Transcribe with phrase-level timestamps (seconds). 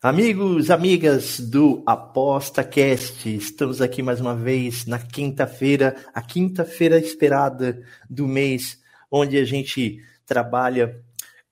[0.00, 7.82] Amigos, amigas do Aposta Cast, estamos aqui mais uma vez na quinta-feira, a quinta-feira esperada
[8.08, 11.02] do mês, onde a gente trabalha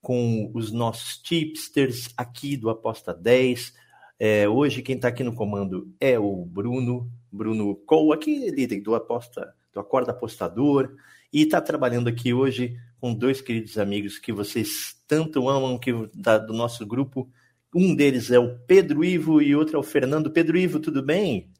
[0.00, 3.74] com os nossos tipsters aqui do Aposta 10.
[4.16, 8.94] É, hoje quem está aqui no comando é o Bruno, Bruno Cole, aqui líder do
[8.94, 10.94] Aposta, do Acorda Apostador,
[11.32, 16.38] e está trabalhando aqui hoje com dois queridos amigos que vocês tanto amam, que da,
[16.38, 17.28] do nosso grupo
[17.76, 20.30] um deles é o Pedro Ivo e outro é o Fernando.
[20.30, 21.50] Pedro Ivo, tudo bem?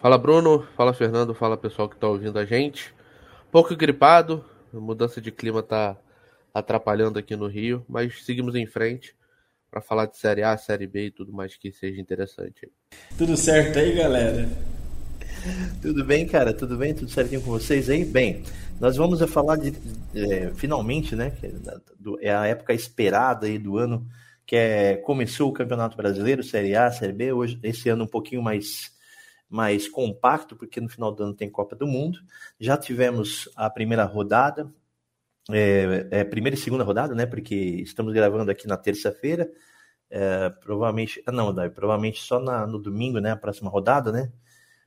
[0.00, 2.94] Fala Bruno, fala Fernando, fala pessoal que está ouvindo a gente.
[3.50, 5.96] Pouco gripado, a mudança de clima está
[6.54, 9.16] atrapalhando aqui no Rio, mas seguimos em frente
[9.68, 12.70] para falar de Série A, Série B e tudo mais que seja interessante.
[13.16, 14.48] Tudo certo aí, galera?
[15.82, 16.54] Tudo bem, cara?
[16.54, 16.94] Tudo bem?
[16.94, 18.04] Tudo certinho com vocês aí?
[18.04, 18.44] Bem,
[18.80, 19.74] nós vamos falar de,
[20.14, 21.32] é, finalmente, né?
[22.20, 24.06] É a época esperada aí do ano
[24.48, 28.42] que é, começou o Campeonato Brasileiro, Série A, Série B, hoje, esse ano um pouquinho
[28.42, 28.90] mais,
[29.46, 32.18] mais compacto, porque no final do ano tem Copa do Mundo.
[32.58, 34.72] Já tivemos a primeira rodada,
[35.50, 37.26] é, é, primeira e segunda rodada, né?
[37.26, 39.50] Porque estamos gravando aqui na terça-feira.
[40.08, 43.32] É, provavelmente, ah, não, não, provavelmente só na, no domingo, né?
[43.32, 44.32] A próxima rodada, né?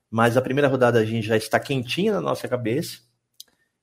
[0.09, 3.01] Mas a primeira rodada a gente já está quentinha na nossa cabeça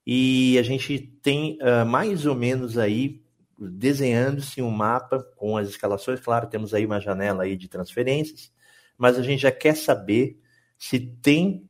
[0.05, 3.23] e a gente tem uh, mais ou menos aí
[3.59, 6.21] desenhando-se um mapa com as escalações.
[6.21, 8.53] Claro, temos aí uma janela aí de transferências,
[8.97, 10.41] mas a gente já quer saber
[10.79, 11.69] se tem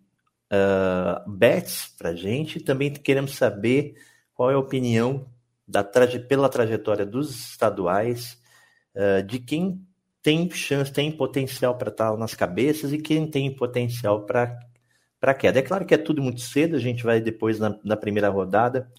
[0.53, 2.61] uh, bets para gente.
[2.61, 3.95] Também queremos saber
[4.35, 5.27] qual é a opinião
[5.67, 8.39] da traje, pela trajetória dos estaduais,
[8.95, 9.87] uh, de quem
[10.23, 15.59] tem chance, tem potencial para estar nas cabeças e quem tem potencial para queda.
[15.61, 18.91] É claro que é tudo muito cedo, a gente vai depois na, na primeira rodada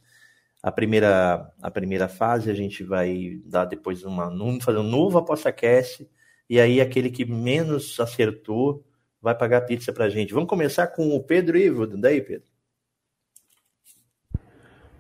[0.62, 4.30] a primeira, a primeira fase a gente vai dar depois uma,
[4.62, 6.10] fazer um novo aposta-cast,
[6.50, 8.86] e aí aquele que menos acertou
[9.22, 10.34] vai pagar pizza pra gente.
[10.34, 12.48] Vamos começar com o Pedro Ivo, daí, Pedro?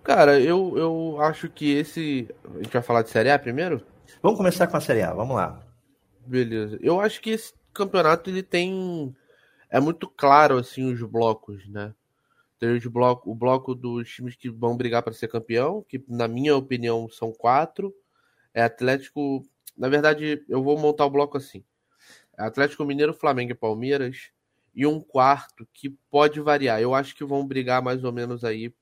[0.03, 2.27] Cara, eu, eu acho que esse.
[2.55, 3.85] A gente vai falar de Série A primeiro?
[4.23, 5.61] Vamos começar com a Série A, vamos lá.
[6.25, 6.79] Beleza.
[6.81, 9.15] Eu acho que esse campeonato ele tem.
[9.69, 11.93] É muito claro, assim, os blocos, né?
[12.59, 16.27] Tem o bloco, o bloco dos times que vão brigar para ser campeão, que na
[16.27, 17.95] minha opinião são quatro.
[18.53, 19.45] É Atlético.
[19.77, 21.63] Na verdade, eu vou montar o bloco assim:
[22.37, 24.31] é Atlético Mineiro, Flamengo e Palmeiras.
[24.75, 26.81] E um quarto que pode variar.
[26.81, 28.73] Eu acho que vão brigar mais ou menos aí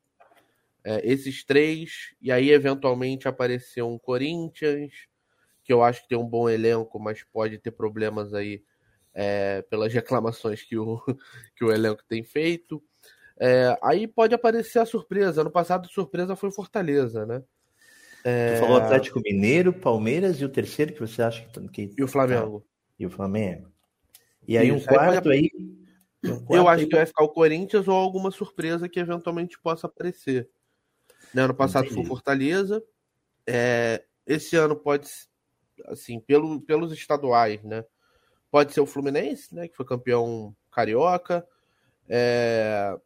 [0.84, 2.16] é, esses três.
[2.22, 4.94] E aí, eventualmente, aparecer um Corinthians,
[5.64, 8.64] que eu acho que tem um bom elenco, mas pode ter problemas aí
[9.14, 11.02] é, pelas reclamações que o,
[11.56, 12.84] que o elenco tem feito.
[13.40, 15.42] É, aí pode aparecer a surpresa.
[15.42, 17.44] Ano passado, a surpresa foi Fortaleza, né?
[18.24, 18.56] É...
[18.56, 21.94] Tu falou Atlético Mineiro, Palmeiras e o terceiro que você acha que.
[21.98, 22.66] E o Flamengo.
[23.00, 23.72] E o Flamengo.
[24.48, 25.50] E aí Isso, um quarto aí.
[25.50, 26.34] Pode...
[26.34, 26.90] Um quarto Eu acho aí...
[26.90, 30.50] que vai ficar o Corinthians ou alguma surpresa que eventualmente possa aparecer.
[31.34, 31.44] Né?
[31.44, 32.02] Ano passado Entendi.
[32.02, 32.84] foi Fortaleza.
[33.46, 34.04] É...
[34.26, 35.08] Esse ano pode,
[35.86, 37.86] assim, pelo, pelos estaduais, né?
[38.50, 39.68] Pode ser o Fluminense, né?
[39.68, 41.48] Que foi campeão carioca.
[42.10, 42.98] É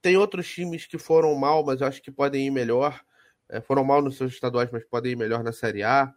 [0.00, 3.00] tem outros times que foram mal, mas eu acho que podem ir melhor.
[3.48, 6.12] É, foram mal nos seus estaduais, mas podem ir melhor na Série A.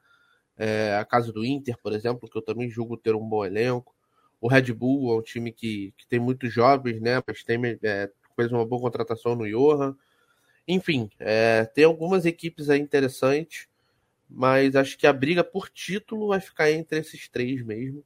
[0.57, 3.95] É, a casa do Inter, por exemplo, que eu também julgo ter um bom elenco.
[4.41, 7.21] O Red Bull é um time que, que tem muitos jovens, né?
[7.25, 9.95] Mas tem, é, fez uma boa contratação no Johan.
[10.67, 13.67] Enfim, é, tem algumas equipes aí interessantes,
[14.29, 18.03] mas acho que a briga por título vai ficar entre esses três mesmo.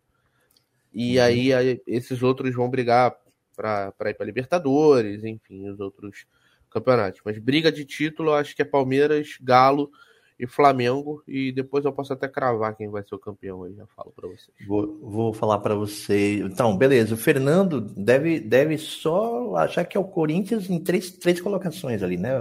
[0.93, 1.23] E uhum.
[1.23, 3.15] aí, aí esses outros vão brigar
[3.55, 6.25] para ir para Libertadores, enfim, os outros
[6.69, 7.21] campeonatos.
[7.23, 9.91] Mas briga de título, eu acho que é Palmeiras, Galo
[10.39, 11.23] e Flamengo.
[11.27, 14.27] E depois eu posso até cravar quem vai ser o campeão aí, já falo para
[14.27, 14.67] vocês.
[14.67, 16.39] Vou, vou falar para você.
[16.39, 17.13] Então, beleza.
[17.13, 22.17] O Fernando deve, deve só achar que é o Corinthians em três, três colocações ali,
[22.17, 22.31] né?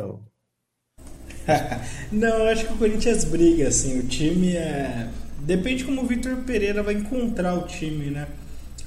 [2.11, 3.99] Não, eu acho que o Corinthians briga, assim.
[3.99, 5.09] O time é.
[5.41, 8.29] Depende como o Vitor Pereira vai encontrar o time, né?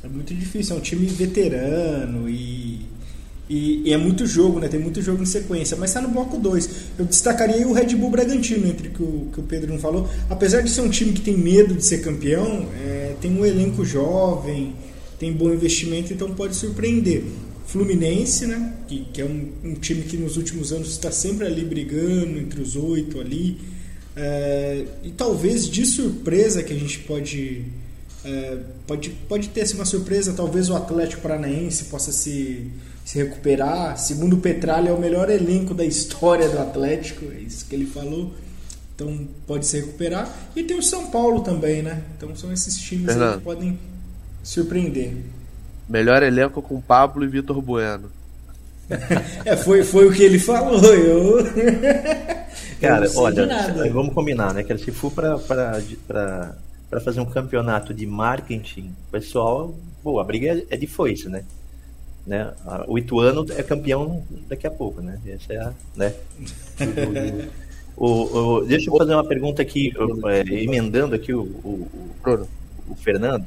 [0.05, 2.85] É muito difícil, é um time veterano e,
[3.49, 4.67] E, e, é muito jogo, né?
[4.67, 6.69] Tem muito jogo em sequência, mas está no bloco 2.
[6.99, 10.07] Eu destacaria o Red Bull Bragantino, entre que o que o Pedro não falou.
[10.29, 13.83] Apesar de ser um time que tem medo de ser campeão, é, tem um elenco
[13.83, 14.75] jovem,
[15.17, 17.23] tem bom investimento, então pode surpreender.
[17.65, 18.73] Fluminense, né?
[18.87, 22.61] Que, que é um, um, time que nos últimos anos está sempre ali brigando entre
[22.61, 23.57] os oito ali.
[24.15, 27.65] É, e talvez de surpresa que a gente pode
[28.25, 28.57] é,
[28.87, 32.71] pode, pode ter assim, uma surpresa, talvez o Atlético Paranaense possa se,
[33.05, 33.97] se recuperar.
[33.99, 37.85] Segundo o Petralha, é o melhor elenco da história do Atlético, é isso que ele
[37.85, 38.33] falou.
[38.95, 40.27] Então pode se recuperar.
[40.55, 42.01] E tem o São Paulo também, né?
[42.17, 43.77] Então são esses times que podem
[44.41, 45.13] surpreender.
[45.87, 48.09] Melhor elenco com Pablo e Vitor Bueno.
[49.45, 50.83] é, foi, foi o que ele falou.
[50.83, 51.45] Eu.
[52.81, 53.47] Cara, eu olha,
[53.91, 54.63] vamos combinar, né?
[54.63, 55.39] Que se for para
[56.89, 61.43] para fazer um campeonato de marketing, pessoal, pô, a briga é, é de foice, né?
[62.25, 62.53] né?
[62.87, 65.19] O Ituano é campeão daqui a pouco, né?
[65.27, 66.13] Essa é a, né?
[67.95, 69.93] o, o, deixa eu fazer uma pergunta aqui,
[70.27, 71.87] é, emendando aqui o, o,
[72.89, 73.45] o, Fernando.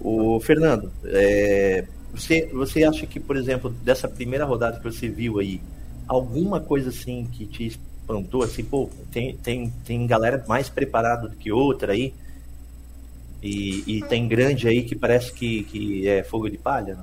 [0.00, 1.84] O Fernando, é,
[2.14, 5.60] você, você acha que, por exemplo, dessa primeira rodada que você viu aí,
[6.06, 11.36] alguma coisa assim que te espantou, assim, pô, tem, tem, tem galera mais preparada do
[11.36, 12.14] que outra aí?
[13.42, 17.02] E, e tem grande aí que parece que, que é fogo de palha, né?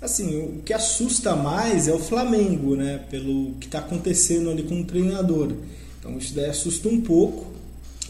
[0.00, 3.00] Assim, o que assusta mais é o Flamengo, né?
[3.10, 5.52] Pelo que está acontecendo ali com o treinador.
[5.98, 7.46] Então isso daí assusta um pouco.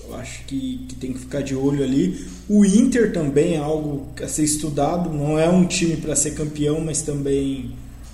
[0.07, 2.27] Eu acho que, que tem que ficar de olho ali.
[2.49, 5.11] O Inter também é algo a ser estudado.
[5.11, 7.73] Não é um time para ser campeão, mas também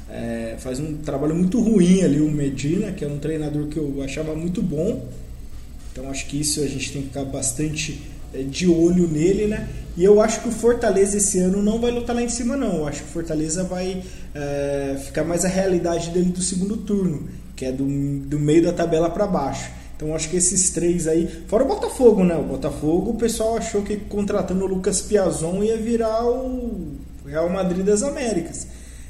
[0.09, 4.03] é, faz um trabalho muito ruim ali o Medina, que é um treinador que eu
[4.03, 5.09] achava muito bom.
[5.91, 8.01] Então acho que isso a gente tem que ficar bastante
[8.43, 9.69] de olho nele, né?
[9.97, 12.79] E eu acho que o Fortaleza esse ano não vai lutar lá em cima, não.
[12.79, 14.03] Eu acho que o Fortaleza vai
[14.35, 18.73] é, ficar mais a realidade dele do segundo turno, que é do, do meio da
[18.73, 19.71] tabela para baixo.
[19.97, 22.35] Então acho que esses três aí, fora o Botafogo, né?
[22.37, 26.95] O Botafogo, o pessoal achou que contratando o Lucas Piazon ia virar o
[27.25, 28.67] Real Madrid das Américas.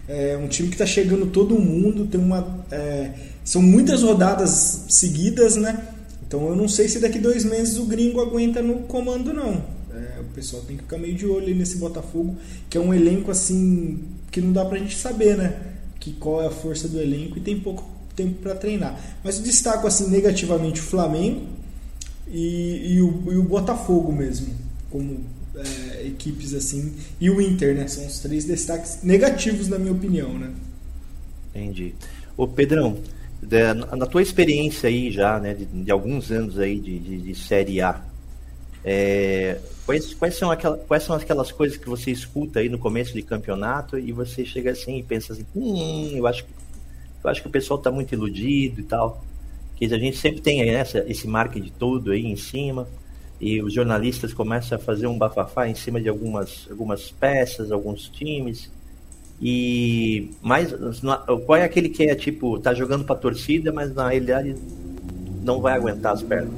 [0.06, 3.11] É um time que está chegando todo mundo, tem uma, é,
[3.43, 5.82] são muitas rodadas seguidas, né?
[6.26, 9.62] Então eu não sei se daqui dois meses o gringo aguenta no comando, não.
[9.93, 12.37] É, o pessoal tem que ficar meio de olho nesse Botafogo,
[12.69, 15.56] que é um elenco assim que não dá pra gente saber, né?
[16.00, 18.99] Que qual é a força do elenco e tem pouco tempo para treinar.
[19.23, 21.47] Mas destaco assim negativamente o Flamengo
[22.29, 24.55] e, e, o, e o, Botafogo mesmo,
[24.91, 25.21] como
[25.55, 27.87] é, equipes assim, e o Inter, né?
[27.87, 30.50] São os três destaques negativos na minha opinião, né?
[31.55, 31.94] Entendi.
[32.37, 32.99] Ô Pedrão,
[33.96, 37.81] na tua experiência aí já, né, de, de alguns anos aí de, de, de Série
[37.81, 38.00] A,
[38.85, 43.14] é, quais, quais, são aquelas, quais são aquelas coisas que você escuta aí no começo
[43.14, 46.44] de campeonato e você chega assim e pensa assim, hum, eu acho
[47.25, 49.25] eu acho que o pessoal está muito iludido e tal.
[49.76, 52.87] Que a gente sempre tem né, essa, esse marketing todo aí em cima
[53.40, 58.08] e os jornalistas começam a fazer um bafafá em cima de algumas, algumas peças, alguns
[58.08, 58.70] times.
[59.41, 60.75] E mais
[61.47, 64.55] qual é aquele que é tipo, tá jogando pra torcida, mas na realidade
[65.43, 66.53] não vai aguentar as pernas?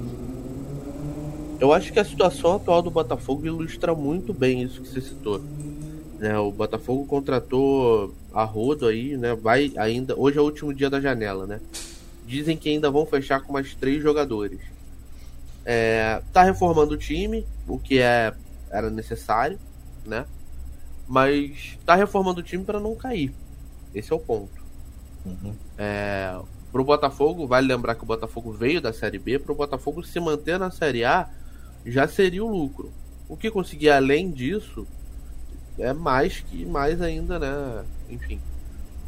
[1.59, 5.41] Eu acho que a situação atual do Botafogo ilustra muito bem isso que você citou.
[6.19, 9.35] Né, o Botafogo contratou a rodo aí, né?
[9.35, 10.19] Vai ainda.
[10.19, 11.61] Hoje é o último dia da janela, né?
[12.27, 14.61] Dizem que ainda vão fechar com mais três jogadores.
[15.65, 18.33] É, tá reformando o time, o que é
[18.71, 19.59] era necessário,
[20.05, 20.25] né?
[21.07, 23.33] Mas tá reformando o time para não cair.
[23.95, 24.65] Esse é o ponto.
[25.25, 25.55] Uhum.
[25.79, 26.39] É,
[26.71, 30.59] pro Botafogo, vale lembrar que o Botafogo veio da Série B, pro Botafogo se manter
[30.59, 31.29] na Série A
[31.85, 32.93] já seria o lucro.
[33.29, 34.87] O que conseguir além disso
[35.79, 37.85] é mais que mais ainda, né?
[38.09, 38.41] Enfim,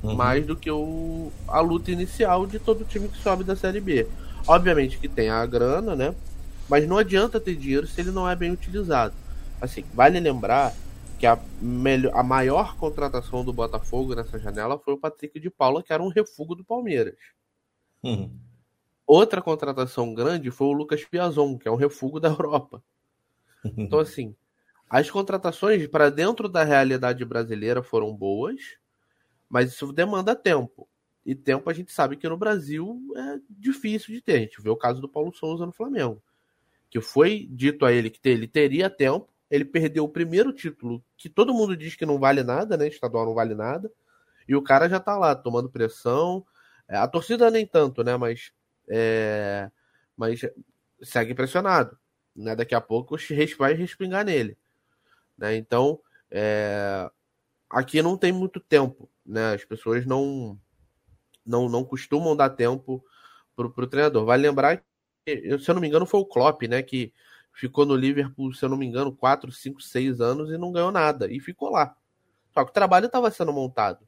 [0.03, 0.15] uhum.
[0.15, 4.07] mais do que o, a luta inicial de todo time que sobe da Série B.
[4.47, 6.15] Obviamente que tem a grana, né?
[6.69, 9.15] Mas não adianta ter dinheiro se ele não é bem utilizado.
[9.61, 10.75] Assim, vale lembrar
[11.19, 15.83] que a, melhor, a maior contratação do Botafogo nessa janela foi o Patrick de Paula,
[15.83, 17.19] que era um refúgio do Palmeiras.
[18.03, 18.31] Uhum.
[19.07, 22.83] Outra contratação grande foi o Lucas Piazon, que é um refúgio da Europa.
[23.65, 23.75] Uhum.
[23.79, 24.37] Então, assim,
[24.89, 28.77] as contratações para dentro da realidade brasileira foram boas,
[29.49, 30.89] mas isso demanda tempo.
[31.27, 34.35] E tempo a gente sabe que no Brasil é difícil de ter.
[34.35, 36.23] A gente vê o caso do Paulo Souza no Flamengo.
[36.89, 41.29] Que foi dito a ele que ele teria tempo, ele perdeu o primeiro título, que
[41.29, 42.89] todo mundo diz que não vale nada, né?
[42.89, 43.91] Estadual não vale nada.
[44.49, 46.45] E o cara já tá lá tomando pressão.
[46.87, 48.17] É, a torcida nem tanto, né?
[48.17, 48.53] Mas,
[48.89, 49.71] é...
[50.17, 50.41] mas
[51.03, 51.99] segue pressionado.
[52.35, 52.55] Né?
[52.55, 53.17] Daqui a pouco
[53.59, 54.57] vai respingar nele.
[55.37, 55.57] Né?
[55.57, 56.01] Então,
[56.31, 57.11] é...
[57.71, 59.55] aqui não tem muito tempo, né?
[59.55, 60.59] As pessoas não
[61.49, 63.03] não, não costumam dar tempo
[63.57, 64.27] pro, pro treinador.
[64.27, 64.85] Vale lembrar
[65.25, 66.83] que, se eu não me engano, foi o Klopp, né?
[66.83, 67.13] Que
[67.59, 70.93] ficou no Liverpool, se eu não me engano, 4, 5, 6 anos e não ganhou
[70.93, 71.31] nada.
[71.31, 71.97] E ficou lá.
[72.55, 74.07] Só que o trabalho estava sendo montado.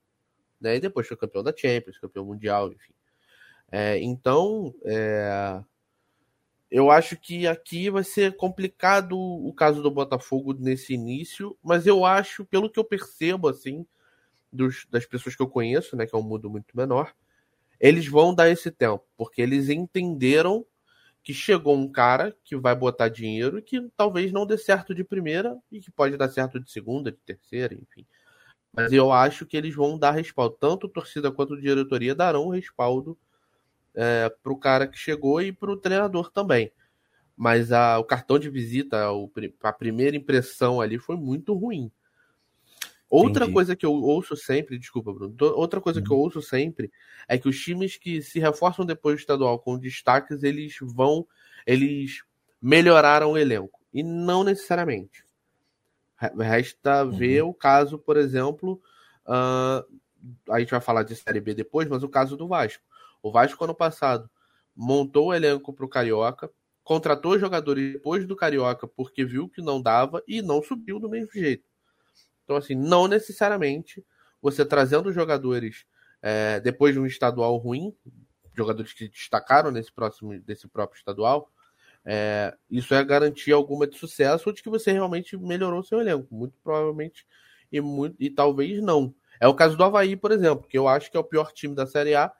[0.60, 0.76] Né?
[0.76, 2.92] E depois foi campeão da Champions, campeão mundial, enfim.
[3.72, 5.60] É, então, é,
[6.70, 12.04] eu acho que aqui vai ser complicado o caso do Botafogo nesse início, mas eu
[12.04, 13.84] acho, pelo que eu percebo, assim,
[14.52, 17.12] dos, das pessoas que eu conheço, né, que é um mundo muito menor,
[17.80, 20.64] eles vão dar esse tempo, porque eles entenderam
[21.22, 25.56] que chegou um cara que vai botar dinheiro que talvez não dê certo de primeira
[25.70, 28.06] e que pode dar certo de segunda, de terceira, enfim.
[28.72, 30.56] Mas eu acho que eles vão dar respaldo.
[30.58, 33.18] Tanto torcida quanto diretoria darão respaldo
[33.94, 36.72] é, para o cara que chegou e para o treinador também.
[37.36, 39.08] Mas a, o cartão de visita,
[39.62, 41.90] a primeira impressão ali foi muito ruim.
[43.10, 43.54] Outra Entendi.
[43.54, 46.06] coisa que eu ouço sempre, desculpa, Bruno, outra coisa uhum.
[46.06, 46.22] que eu uhum.
[46.22, 46.92] ouço sempre
[47.26, 51.26] é que os times que se reforçam depois do estadual com destaques, eles vão,
[51.66, 52.22] eles
[52.62, 53.80] melhoraram o elenco.
[53.92, 55.24] E não necessariamente.
[56.38, 57.10] Resta uhum.
[57.10, 58.80] ver o caso, por exemplo,
[59.26, 59.84] uh,
[60.48, 62.84] a gente vai falar de Série B depois, mas o caso do Vasco.
[63.20, 64.30] O Vasco, ano passado,
[64.76, 66.48] montou o elenco para o Carioca,
[66.84, 71.32] contratou jogadores depois do Carioca porque viu que não dava e não subiu do mesmo
[71.32, 71.69] jeito.
[72.50, 74.04] Então, assim, não necessariamente
[74.42, 75.86] você trazendo jogadores
[76.20, 77.94] é, depois de um estadual ruim,
[78.56, 81.48] jogadores que destacaram nesse próximo desse próprio estadual,
[82.04, 86.26] é, isso é garantir alguma de sucesso ou de que você realmente melhorou seu elenco.
[86.34, 87.24] Muito provavelmente
[87.70, 89.14] e, muito, e talvez não.
[89.38, 91.76] É o caso do Havaí, por exemplo, que eu acho que é o pior time
[91.76, 92.32] da Série A,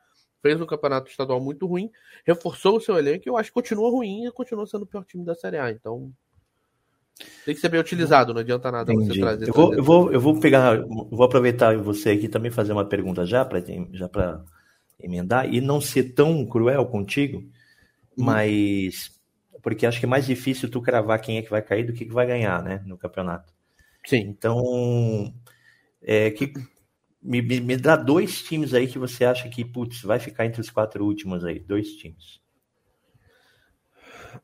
[0.43, 1.89] fez um campeonato estadual muito ruim,
[2.27, 5.05] reforçou o seu elenco e eu acho que continua ruim e continua sendo o pior
[5.05, 5.71] time da Série A.
[5.71, 6.13] Então,
[7.45, 9.15] tem que ser bem utilizado, não adianta nada Entendi.
[9.15, 9.49] você trazer.
[9.49, 13.25] Eu vou, eu vou, eu vou pegar, vou aproveitar você aqui também fazer uma pergunta
[13.25, 13.63] já para
[13.93, 14.45] já para
[14.99, 18.25] emendar e não ser tão cruel contigo, hum.
[18.25, 19.19] mas
[19.63, 22.05] porque acho que é mais difícil tu cravar quem é que vai cair do que
[22.05, 23.53] que vai ganhar, né, no campeonato.
[24.07, 24.21] Sim.
[24.29, 25.35] Então,
[26.03, 26.53] é que
[27.23, 30.61] me, me, me dá dois times aí que você acha que putz, vai ficar entre
[30.61, 32.41] os quatro últimos aí, dois times.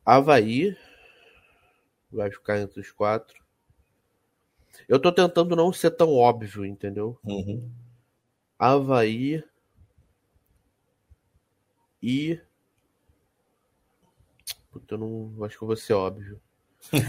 [0.04, 0.76] Havaí,
[2.10, 3.44] vai ficar entre os quatro.
[4.88, 7.18] Eu tô tentando não ser tão óbvio, entendeu?
[7.24, 7.70] Uhum.
[8.58, 9.42] Havaí
[12.02, 12.40] e.
[14.70, 16.40] Puta, eu não acho que eu vou ser óbvio.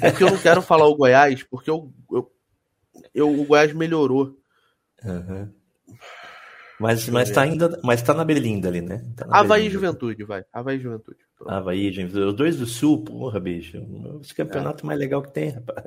[0.02, 2.32] É que eu não quero falar o Goiás, porque eu, eu,
[3.14, 4.38] eu o Goiás melhorou.
[5.04, 5.54] Uhum.
[6.80, 9.04] Mas, mas, tá ainda, mas tá na Berlinda ali, né?
[9.16, 10.44] Tá Havaí e Juventude, vai.
[10.54, 11.18] Havaí e Juventude.
[11.36, 11.52] Pronto.
[11.52, 12.26] Havaí, Juventude.
[12.26, 13.78] Os dois do Sul, porra, bicho.
[14.22, 14.88] Esse campeonato é.
[14.88, 15.86] mais legal que tem, rapaz.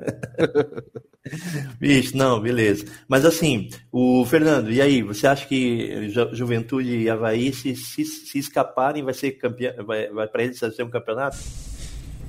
[1.79, 2.85] bicho, não, beleza.
[3.07, 5.01] Mas assim, o Fernando, e aí?
[5.01, 9.85] Você acha que Juventude e Havaí, se, se, se escaparem, vai ser campeão?
[9.85, 11.37] Vai, vai para eles ser um campeonato?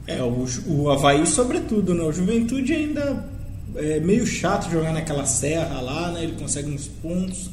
[0.07, 2.03] É, o, o Havaí, sobretudo, né?
[2.03, 3.29] O Juventude ainda
[3.75, 6.23] é meio chato jogar naquela serra lá, né?
[6.23, 7.51] Ele consegue uns pontos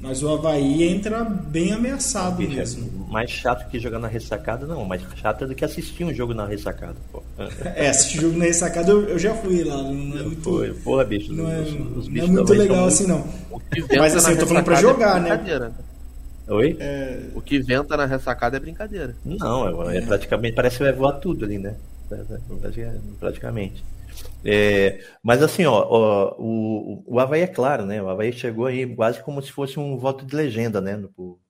[0.00, 3.08] mas o Havaí entra bem ameaçado Bicho, mesmo.
[3.08, 4.84] Mais chato que jogar na ressacada, não.
[4.84, 7.22] Mais chato do que assistir um jogo na ressacada, pô.
[7.64, 9.76] É, assistir jogo na ressacada eu, eu já fui lá.
[9.76, 10.42] Não é muito.
[10.42, 11.32] Foi, porra, bicho.
[11.32, 13.26] Não é, os, os não é muito legal assim, não.
[13.96, 15.72] Mas assim, eu tô falando pra jogar, é né?
[16.48, 16.76] Oi?
[16.78, 17.22] É...
[17.34, 19.16] O que venta na ressacada é brincadeira.
[19.24, 20.54] Não, é, é praticamente.
[20.54, 21.74] Parece que vai voar tudo ali, né?
[23.18, 23.84] Praticamente.
[24.48, 28.00] É, mas assim, ó, ó, o, o Havaí é claro, né?
[28.00, 30.96] O Havaí chegou aí quase como se fosse um voto de legenda, né?
[30.96, 31.40] No,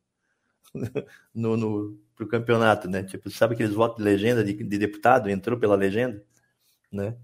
[1.34, 3.02] no, no pro campeonato, né?
[3.02, 5.28] Tipo, sabe aqueles votos de legenda de, de, deputado?
[5.28, 6.24] Entrou pela legenda,
[6.90, 7.16] né?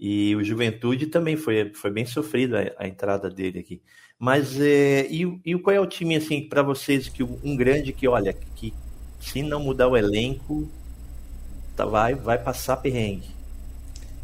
[0.00, 3.82] E o Juventude também foi, foi bem sofrido a, a entrada dele aqui.
[4.18, 8.08] Mas é, e, e qual é o time assim para vocês que um grande que
[8.08, 8.74] olha que
[9.20, 10.68] se não mudar o elenco
[11.76, 13.33] tá, vai vai passar perrengue?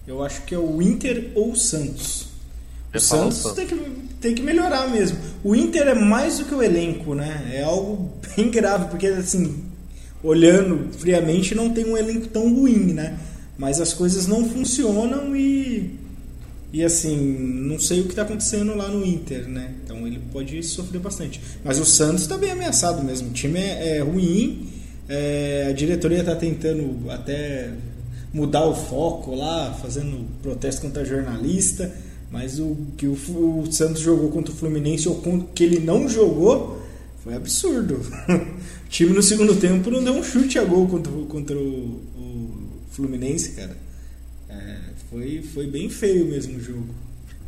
[0.06, 2.26] Eu acho que é o Inter ou o Santos.
[2.94, 3.76] O Santos tem que,
[4.20, 5.18] tem que melhorar mesmo.
[5.44, 7.50] O Inter é mais do que o elenco, né?
[7.52, 9.64] É algo bem grave, porque assim,
[10.22, 13.18] olhando friamente, não tem um elenco tão ruim, né?
[13.56, 15.98] Mas as coisas não funcionam e.
[16.72, 19.74] E assim, não sei o que está acontecendo lá no Inter, né?
[19.84, 21.40] Então ele pode sofrer bastante.
[21.64, 23.30] Mas o Santos está bem ameaçado mesmo.
[23.30, 24.68] O time é, é ruim,
[25.08, 27.70] é, a diretoria está tentando até
[28.32, 31.94] mudar o foco lá, fazendo protesto contra jornalista,
[32.30, 35.20] mas o que o, o Santos jogou contra o Fluminense ou
[35.54, 36.80] que ele não jogou
[37.22, 37.94] foi absurdo.
[38.86, 42.68] o time no segundo tempo não deu um chute a gol contra, contra o, o
[42.90, 43.76] Fluminense, cara.
[44.48, 44.78] É,
[45.10, 46.94] foi, foi bem feio mesmo o jogo.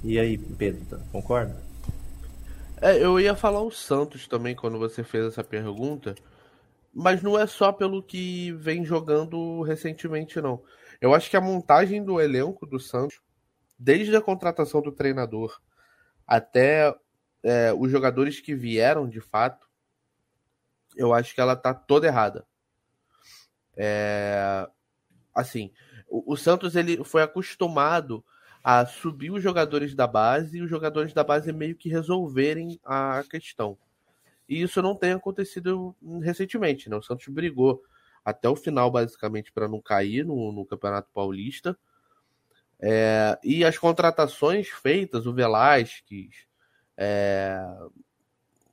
[0.04, 0.80] E aí, Pedro,
[1.12, 1.56] concorda?
[2.80, 6.16] É, eu ia falar o Santos também quando você fez essa pergunta,
[6.92, 10.62] mas não é só pelo que vem jogando recentemente, não.
[11.00, 13.20] Eu acho que a montagem do elenco do Santos,
[13.78, 15.60] desde a contratação do treinador
[16.26, 16.94] até
[17.42, 19.66] é, os jogadores que vieram de fato,
[20.96, 22.46] eu acho que ela tá toda errada.
[23.76, 24.68] É,
[25.34, 25.72] assim,
[26.08, 28.24] o, o Santos ele foi acostumado
[28.62, 33.24] a subir os jogadores da base e os jogadores da base meio que resolverem a
[33.28, 33.76] questão.
[34.52, 36.96] E isso não tem acontecido recentemente, né?
[36.96, 37.82] O Santos brigou
[38.24, 41.76] até o final, basicamente, para não cair no, no Campeonato Paulista.
[42.78, 46.46] É, e as contratações feitas, o Velasquez,
[46.96, 47.64] é,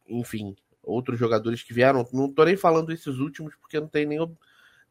[0.08, 4.20] enfim, outros jogadores que vieram, não estou nem falando esses últimos porque não tem nem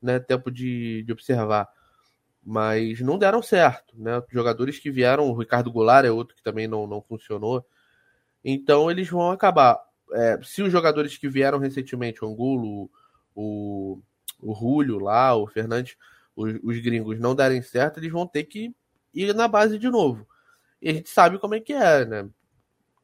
[0.01, 1.69] né, tempo de, de observar
[2.43, 4.23] mas não deram certo, né?
[4.31, 7.63] Jogadores que vieram, o Ricardo Goulart é outro que também não, não funcionou.
[8.43, 9.79] Então eles vão acabar.
[10.13, 12.91] É, se os jogadores que vieram recentemente, o Angulo,
[13.35, 14.01] o,
[14.41, 15.97] o Julio lá, o Fernandes,
[16.35, 18.75] os, os, gringos não derem certo, eles vão ter que
[19.13, 20.27] ir na base de novo.
[20.81, 22.29] E a gente sabe como é que é, né?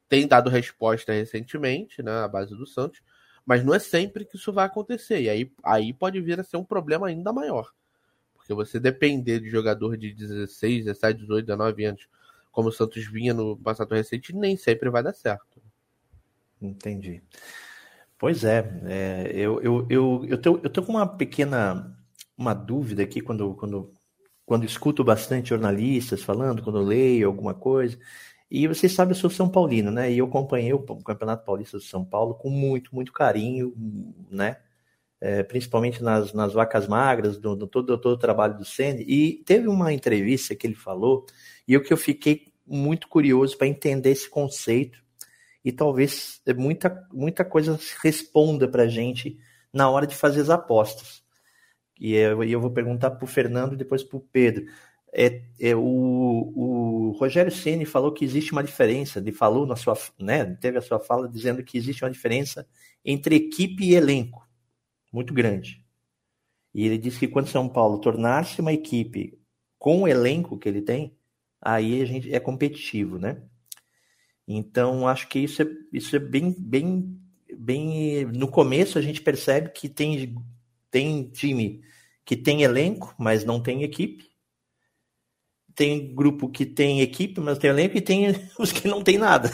[0.08, 2.12] Tem dado resposta recentemente, né?
[2.23, 3.02] A base do Santos,
[3.44, 5.20] mas não é sempre que isso vai acontecer.
[5.23, 7.73] E aí, aí pode vir a ser um problema ainda maior.
[8.34, 12.08] Porque você depender de jogador de 16, 17, 18, 19 anos,
[12.52, 15.53] como o Santos vinha no passado recente, nem sempre vai dar certo.
[16.66, 17.23] Entendi.
[18.18, 21.97] Pois é, é eu, eu, eu, eu, tô, eu tô com uma pequena
[22.37, 23.92] uma dúvida aqui quando, quando,
[24.44, 27.99] quando escuto bastante jornalistas falando, quando leio alguma coisa.
[28.50, 30.12] E vocês sabem, eu sou São Paulino, né?
[30.12, 33.75] E eu acompanhei o Campeonato Paulista de São Paulo com muito, muito carinho,
[34.30, 34.59] né?
[35.25, 39.00] é, principalmente nas, nas vacas magras, do, do todo, todo o trabalho do Senna.
[39.00, 41.25] E teve uma entrevista que ele falou,
[41.66, 45.02] e o que eu fiquei muito curioso para entender esse conceito,
[45.64, 49.38] e talvez muita, muita coisa responda para a gente
[49.73, 51.23] na hora de fazer as apostas.
[51.99, 54.66] E eu, eu vou perguntar para o Fernando e depois para o Pedro.
[55.12, 59.97] É, é, o, o Rogério Ceni falou que existe uma diferença, ele falou na sua,
[60.18, 62.66] né, teve a sua fala dizendo que existe uma diferença
[63.05, 64.44] entre equipe e elenco
[65.12, 65.85] muito grande.
[66.74, 69.38] E ele disse que quando São Paulo tornar-se uma equipe
[69.79, 71.16] com o elenco que ele tem,
[71.61, 73.40] aí a gente é competitivo, né?
[74.46, 77.18] Então acho que isso é, isso é bem, bem,
[77.57, 78.26] bem.
[78.26, 80.35] No começo a gente percebe que tem,
[80.90, 81.83] tem time
[82.24, 84.30] que tem elenco, mas não tem equipe.
[85.74, 88.28] Tem grupo que tem equipe, mas tem elenco, e tem
[88.59, 89.50] os que não tem nada,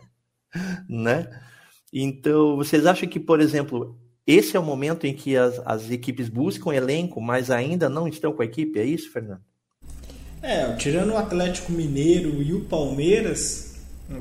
[0.88, 1.28] né?
[1.92, 6.28] Então vocês acham que, por exemplo, esse é o momento em que as, as equipes
[6.28, 9.42] buscam elenco, mas ainda não estão com a equipe, é isso, Fernando?
[10.42, 13.69] É, tirando o Atlético Mineiro e o Palmeiras,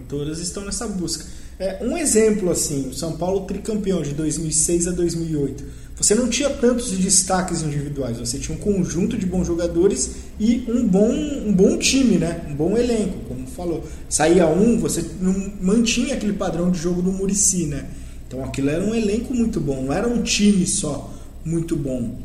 [0.08, 1.26] todas estão nessa busca.
[1.60, 5.80] É, um exemplo assim, o São Paulo tricampeão de 2006 a 2008.
[5.98, 10.88] Você não tinha tantos destaques individuais, você tinha um conjunto de bons jogadores e um
[10.88, 12.46] bom, um bom time, né?
[12.50, 13.84] um bom elenco, como falou.
[14.08, 17.90] Saía um, você não mantinha aquele padrão de jogo do Murici, né?
[18.26, 22.18] Então aquilo era um elenco muito bom, não era um time só muito bom.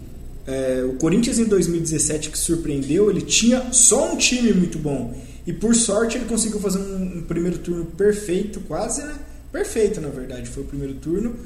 [0.46, 5.12] É, o Corinthians em 2017 que surpreendeu, ele tinha só um time muito bom.
[5.46, 9.14] E por sorte ele conseguiu fazer um, um primeiro turno perfeito, quase, né?
[9.52, 11.37] Perfeito, na verdade, foi o primeiro turno.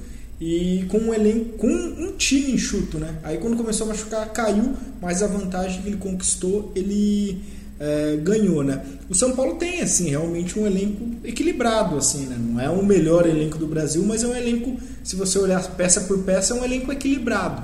[0.40, 3.18] E com um elenco, com um time enxuto, né?
[3.24, 7.42] Aí quando começou a machucar, caiu, mas a vantagem que ele conquistou, ele
[7.80, 8.84] é, ganhou, né?
[9.08, 12.36] O São Paulo tem assim realmente um elenco equilibrado, assim, né?
[12.38, 16.02] Não é o melhor elenco do Brasil, mas é um elenco, se você olhar peça
[16.02, 17.62] por peça, é um elenco equilibrado.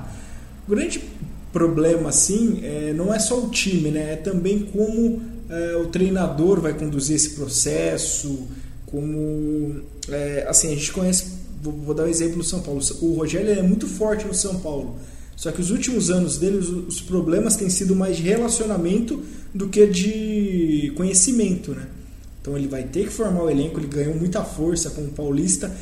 [0.66, 1.00] O grande
[1.52, 4.14] problema, assim, é, não é só o time, né?
[4.14, 8.46] É também como é, o treinador vai conduzir esse processo,
[8.87, 11.26] como é, assim a gente conhece,
[11.62, 12.80] vou, vou, dar um exemplo do São Paulo.
[13.00, 14.96] O Rogério é muito forte no São Paulo.
[15.37, 19.68] Só que os últimos anos dele, os, os problemas têm sido mais de relacionamento do
[19.68, 21.88] que de conhecimento, né?
[22.40, 25.74] Então ele vai ter que formar o elenco, ele ganhou muita força com o Paulista,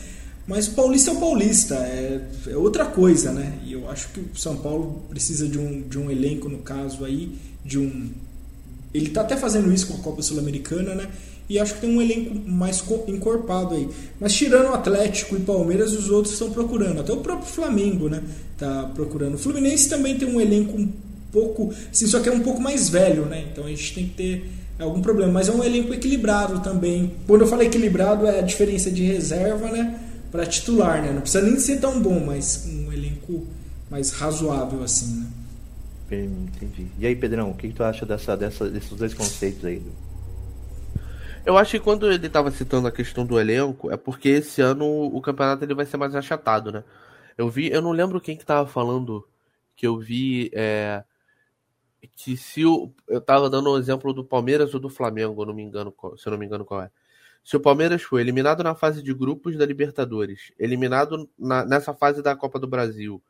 [0.47, 3.59] mas o Paulista é o Paulista, é, é outra coisa, né?
[3.65, 7.05] E eu acho que o São Paulo precisa de um, de um elenco, no caso
[7.05, 8.11] aí, de um.
[8.95, 11.09] Ele está até fazendo isso com a Copa Sul-Americana, né?
[11.49, 13.89] E acho que tem um elenco mais encorpado aí.
[14.21, 17.01] Mas tirando o Atlético e Palmeiras, os outros estão procurando.
[17.01, 18.23] Até o próprio Flamengo, né?
[18.57, 19.35] Tá procurando.
[19.35, 20.89] O Fluminense também tem um elenco um
[21.31, 21.73] pouco.
[21.91, 23.45] Assim, só que é um pouco mais velho, né?
[23.51, 25.33] Então a gente tem que ter algum problema.
[25.33, 27.13] Mas é um elenco equilibrado também.
[27.27, 29.99] Quando eu falo equilibrado, é a diferença de reserva, né?
[30.31, 31.13] Para titular, né?
[31.13, 33.47] Não precisa nem ser tão bom, mas um elenco
[33.91, 35.27] mais razoável, assim, né?
[36.17, 36.89] Entendi.
[36.99, 39.83] E aí, Pedrão, o que, que tu acha dessa, dessa, desses dois conceitos aí?
[41.45, 44.87] Eu acho que quando ele estava citando a questão do elenco, é porque esse ano
[44.87, 46.85] o campeonato ele vai ser mais achatado, né?
[47.37, 49.27] Eu vi, eu não lembro quem que tava falando
[49.75, 51.03] que eu vi é,
[52.15, 55.55] que se o, eu tava dando o um exemplo do Palmeiras ou do Flamengo, não
[55.55, 56.91] me engano, se eu não me engano qual é.
[57.45, 62.23] Se o Palmeiras foi eliminado na fase de grupos da Libertadores, eliminado na, nessa fase
[62.23, 63.21] da Copa do Brasil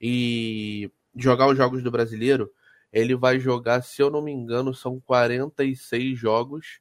[0.00, 0.90] e
[1.22, 2.52] jogar os jogos do Brasileiro,
[2.92, 6.80] ele vai jogar, se eu não me engano, são 46 jogos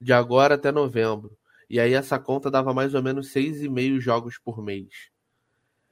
[0.00, 1.36] de agora até novembro.
[1.70, 5.10] E aí essa conta dava mais ou menos 6,5 jogos por mês.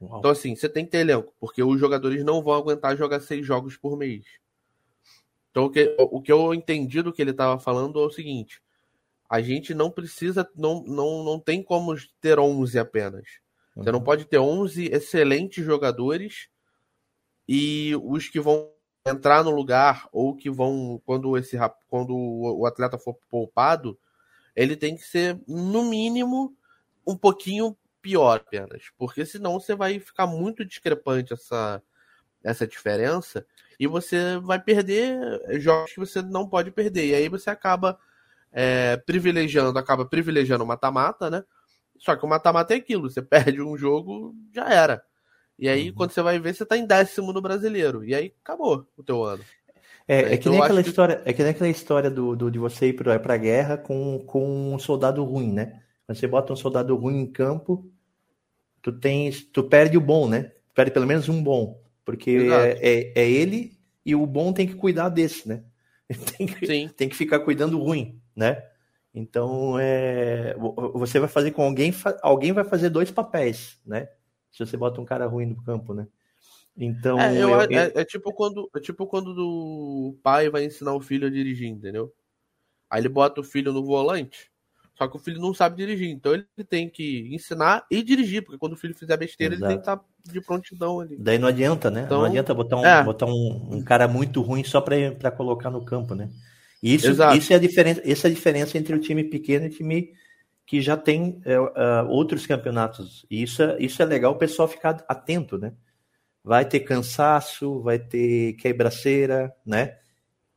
[0.01, 0.19] Uau.
[0.19, 3.47] Então assim, você tem que ter elenco, porque os jogadores não vão aguentar jogar seis
[3.47, 4.25] jogos por mês.
[5.51, 8.61] Então o que, o que eu entendi do que ele estava falando é o seguinte:
[9.29, 13.25] a gente não precisa, não, não, não tem como ter 11 apenas.
[13.75, 13.83] Uhum.
[13.83, 14.05] Você não uhum.
[14.05, 16.49] pode ter 11 excelentes jogadores
[17.49, 18.71] e os que vão
[19.07, 21.57] entrar no lugar ou que vão quando esse
[21.89, 23.99] quando o atleta for poupado,
[24.55, 26.57] ele tem que ser no mínimo
[27.07, 31.83] um pouquinho pior apenas, porque senão você vai ficar muito discrepante essa
[32.43, 33.45] essa diferença
[33.79, 37.99] e você vai perder jogos que você não pode perder e aí você acaba
[38.53, 41.45] é, privilegiando, acaba privilegiando o mata-mata, né?
[41.99, 45.05] Só que o mata-mata é aquilo, você perde um jogo, já era.
[45.59, 45.95] E aí, uhum.
[45.95, 48.05] quando você vai ver, você tá em décimo no brasileiro.
[48.05, 49.43] E aí acabou o teu ano.
[50.09, 50.89] É, é, que, nem aquela que...
[50.89, 54.21] história, é que nem aquela história do, do de você ir pra, pra guerra com,
[54.21, 55.81] com um soldado ruim, né?
[56.07, 57.91] Quando você bota um soldado ruim em campo,
[58.81, 60.53] tu tens, tu perde o bom, né?
[60.75, 61.83] Perde pelo menos um bom.
[62.05, 65.65] Porque é, é, é, ele e o bom tem que cuidar desse, né?
[66.39, 66.89] Tem que, Sim.
[66.97, 68.63] tem que ficar cuidando do ruim, né?
[69.13, 70.55] Então, é,
[70.95, 71.93] você vai fazer com alguém,
[72.23, 74.09] alguém vai fazer dois papéis, né?
[74.57, 76.07] Se você bota um cara ruim no campo, né?
[76.75, 77.21] Então.
[77.21, 81.01] É, eu, eu, é, é, tipo quando, é tipo quando o pai vai ensinar o
[81.01, 82.11] filho a dirigir, entendeu?
[82.89, 84.51] Aí ele bota o filho no volante,
[84.97, 86.09] só que o filho não sabe dirigir.
[86.09, 89.73] Então ele tem que ensinar e dirigir, porque quando o filho fizer besteira, Exato.
[89.73, 91.17] ele tem que estar tá de prontidão ali.
[91.19, 92.05] Daí não adianta, né?
[92.07, 93.05] Então, não adianta botar um, é.
[93.05, 96.31] botar um, um, cara muito ruim só para colocar no campo, né?
[96.83, 99.73] Isso, isso é a diferença, essa é a diferença entre o time pequeno e o
[99.73, 100.15] time
[100.67, 103.25] que já tem é, uh, outros campeonatos.
[103.31, 105.73] E isso, é, isso é legal o pessoal ficar atento, né?
[106.43, 109.97] Vai ter cansaço, vai ter quebraceira, né?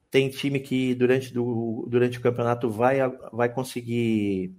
[0.09, 2.97] Tem time que durante, do, durante o campeonato vai,
[3.31, 4.55] vai conseguir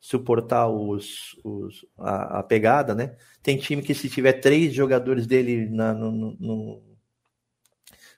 [0.00, 3.16] suportar os, os, a, a, pegada, né?
[3.42, 6.82] Tem time que se tiver três jogadores dele na, no, no,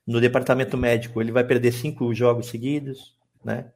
[0.06, 3.72] no, departamento médico, ele vai perder cinco jogos seguidos, né?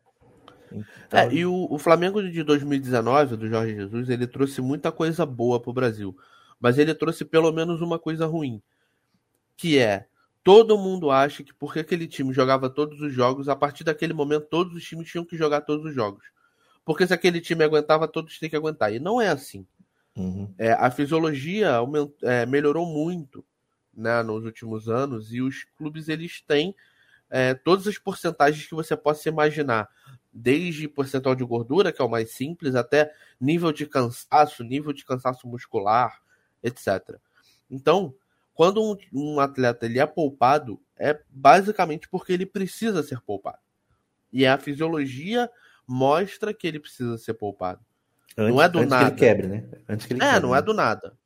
[1.06, 1.20] Então...
[1.20, 5.60] É, e o, o, Flamengo de 2019, do Jorge Jesus, ele trouxe muita coisa boa
[5.60, 6.16] para o Brasil.
[6.60, 8.62] Mas ele trouxe pelo menos uma coisa ruim.
[9.56, 10.06] Que é,
[10.42, 14.46] todo mundo acha que porque aquele time jogava todos os jogos, a partir daquele momento
[14.46, 16.24] todos os times tinham que jogar todos os jogos.
[16.84, 18.92] Porque se aquele time aguentava, todos têm que aguentar.
[18.92, 19.66] E não é assim.
[20.16, 20.52] Uhum.
[20.58, 21.78] É, a fisiologia
[22.22, 23.44] é, melhorou muito
[23.92, 26.74] né, nos últimos anos e os clubes eles têm
[27.30, 29.88] é, todas as porcentagens que você possa imaginar
[30.34, 35.04] desde percentual de gordura, que é o mais simples, até nível de cansaço, nível de
[35.04, 36.20] cansaço muscular,
[36.62, 37.16] etc.
[37.70, 38.14] Então,
[38.52, 43.58] quando um, um, atleta ele é poupado, é basicamente porque ele precisa ser poupado.
[44.32, 45.48] E a fisiologia
[45.86, 47.80] mostra que ele precisa ser poupado.
[48.36, 49.04] Antes, não é do antes nada.
[49.04, 49.68] Que ele quebre, né?
[49.88, 50.58] Antes que ele é, quebre, não né?
[50.58, 51.16] é do nada.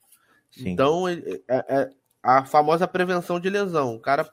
[0.50, 0.68] Sim.
[0.70, 1.90] Então, é, é,
[2.22, 3.94] a famosa prevenção de lesão.
[3.94, 4.30] O cara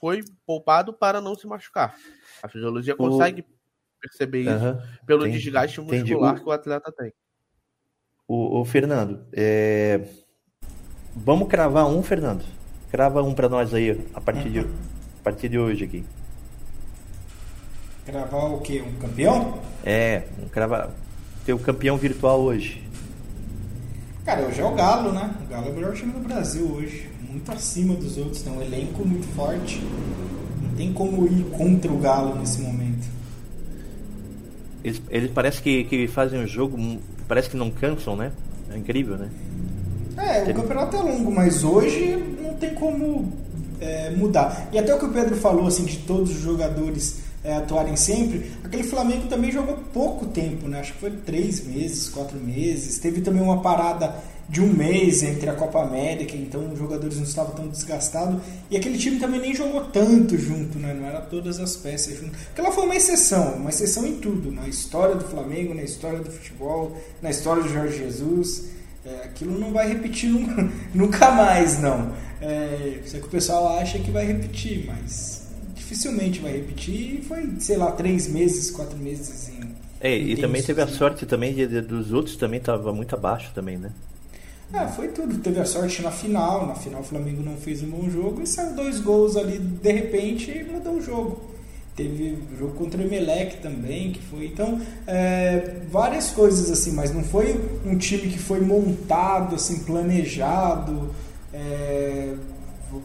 [0.00, 1.94] foi poupado para não se machucar.
[2.42, 3.44] A fisiologia consegue o
[4.00, 6.42] perceber isso uhum, pelo entendi, desgaste muscular entendi.
[6.42, 7.12] que o atleta tem.
[8.26, 10.00] O, o Fernando, é...
[11.14, 12.44] vamos cravar um, Fernando?
[12.90, 16.04] Crava um para nós aí a partir, de, a partir de hoje aqui.
[18.04, 18.82] Cravar o quê?
[18.82, 19.60] Um campeão?
[19.84, 20.90] É, um cravar.
[21.44, 22.82] Ter o campeão virtual hoje.
[24.24, 25.34] Cara, hoje é o Galo, né?
[25.44, 27.08] O Galo é o melhor time do Brasil hoje.
[27.20, 29.80] Muito acima dos outros, tem um elenco muito forte.
[30.60, 32.89] Não tem como ir contra o Galo nesse momento.
[34.82, 36.78] Eles, eles parece que, que fazem o jogo,
[37.28, 38.32] parece que não cansam, né?
[38.70, 39.28] É incrível, né?
[40.16, 43.32] É, o campeonato é longo, mas hoje não tem como
[43.80, 44.68] é, mudar.
[44.72, 48.50] E até o que o Pedro falou, assim, de todos os jogadores é, atuarem sempre,
[48.62, 50.80] aquele Flamengo também jogou pouco tempo, né?
[50.80, 52.98] Acho que foi três meses, quatro meses.
[52.98, 54.14] Teve também uma parada
[54.50, 58.42] de um mês entre a Copa América, então os jogadores não estavam tão desgastados.
[58.68, 60.92] E aquele time também nem jogou tanto junto, né?
[60.92, 62.32] Não era todas as peças junto.
[62.32, 66.18] Porque ela foi uma exceção, uma exceção em tudo, na história do Flamengo, na história
[66.18, 68.64] do futebol, na história do Jorge Jesus.
[69.06, 72.12] É, aquilo não vai repetir nunca, nunca mais, não.
[72.40, 77.20] É, isso é que o pessoal acha que vai repetir, mas dificilmente vai repetir.
[77.20, 79.60] E foi, sei lá, três meses, quatro meses em,
[80.00, 83.52] É, e também teve a sorte também de, de, dos outros também estava muito abaixo
[83.54, 83.92] também, né?
[84.72, 85.38] É, foi tudo.
[85.38, 86.66] Teve a sorte na final.
[86.66, 89.92] Na final o Flamengo não fez um bom jogo e saiu dois gols ali de
[89.92, 91.50] repente e mudou o jogo.
[91.96, 94.46] Teve jogo contra o Emelec também, que foi.
[94.46, 101.10] Então, é, várias coisas assim, mas não foi um time que foi montado, assim, planejado.
[101.52, 102.34] É,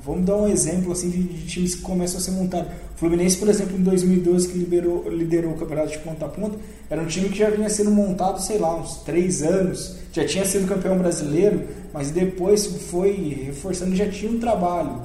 [0.04, 2.72] vamos dar um exemplo assim de, de, times que começam a ser montados.
[2.96, 6.58] O Fluminense, por exemplo, em 2012, que liberou, liderou o campeonato de ponta a ponta,
[6.90, 10.46] era um time que já vinha sendo montado, sei lá, uns três anos, já tinha
[10.46, 11.62] sido campeão brasileiro,
[11.94, 15.02] mas depois foi reforçando, já tinha um trabalho.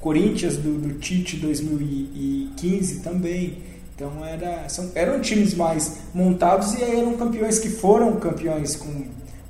[0.00, 3.58] Corinthians do, do Tite 2015 também.
[3.94, 9.04] Então era, são, eram times mais montados e eram campeões que foram campeões com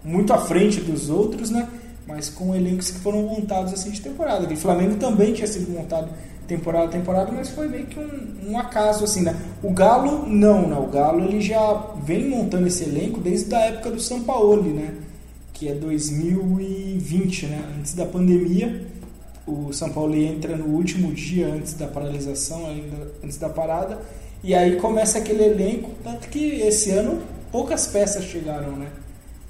[0.04, 1.66] muito à frente dos outros, né?
[2.06, 4.52] Mas com elencos que foram montados assim de temporada.
[4.52, 6.08] O Flamengo também tinha sido montado
[6.46, 9.34] temporada a temporada, mas foi meio que um, um, acaso assim, né?
[9.62, 10.76] O Galo não, né?
[10.76, 14.92] O Galo ele já vem montando esse elenco desde a época do São Paulo, né?
[15.54, 17.64] Que é 2020, né?
[17.78, 18.92] Antes da pandemia
[19.46, 23.98] o São Paulo entra no último dia antes da paralisação, ainda antes da parada,
[24.42, 28.88] e aí começa aquele elenco, tanto que esse ano poucas peças chegaram, né?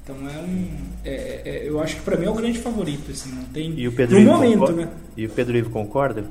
[0.05, 0.69] Então é um,
[1.03, 3.73] é, é, é eu acho que para mim é o grande favorito, assim, não tem
[3.79, 4.85] e o Pedro no momento, concorda?
[4.85, 4.93] né?
[5.17, 6.31] E o Pedro Ivo concorda?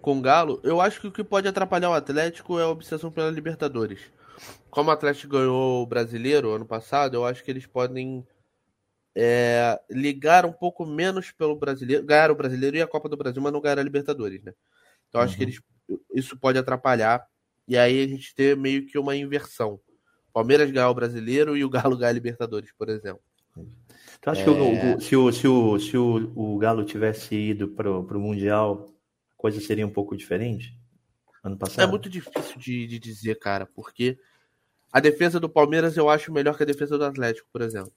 [0.00, 3.12] Com o Galo, eu acho que o que pode atrapalhar o Atlético é a obsessão
[3.12, 4.00] pela Libertadores.
[4.70, 8.26] Como o Atlético ganhou o Brasileiro ano passado, eu acho que eles podem
[9.14, 13.40] é, ligar um pouco menos pelo brasileiro, ganhar o brasileiro e a Copa do Brasil,
[13.40, 14.52] mas não ganhar a Libertadores, né?
[15.08, 15.24] Então uhum.
[15.24, 15.48] acho que uhum.
[15.48, 15.60] eles,
[16.12, 17.24] isso pode atrapalhar
[17.66, 19.80] e aí a gente ter meio que uma inversão.
[20.38, 23.20] Palmeiras ganhar o brasileiro e o Galo ganhar a Libertadores, por exemplo.
[24.20, 24.44] Tu acha é...
[24.44, 28.86] que o, se, o, se, o, se o, o Galo tivesse ido para o Mundial,
[29.32, 30.78] a coisa seria um pouco diferente?
[31.42, 31.82] Ano passado?
[31.82, 34.16] É muito difícil de, de dizer, cara, porque
[34.92, 37.92] a defesa do Palmeiras eu acho melhor que a defesa do Atlético, por exemplo.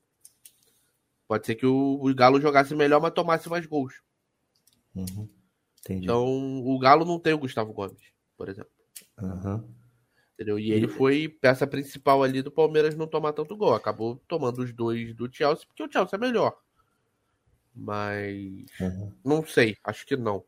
[1.27, 4.01] Pode ser que o, o Galo jogasse melhor, mas tomasse mais gols.
[4.95, 5.29] Uhum.
[5.87, 6.25] Então,
[6.65, 8.01] o Galo não tem o Gustavo Gomes,
[8.35, 8.71] por exemplo.
[9.21, 9.80] Uhum.
[10.41, 10.57] Entendeu?
[10.57, 13.75] E ele foi peça principal ali do Palmeiras não tomar tanto gol.
[13.75, 16.57] Acabou tomando os dois do Chelsea, porque o Chelsea é melhor.
[17.75, 18.65] Mas.
[18.79, 19.11] Uhum.
[19.23, 20.43] Não sei, acho que não.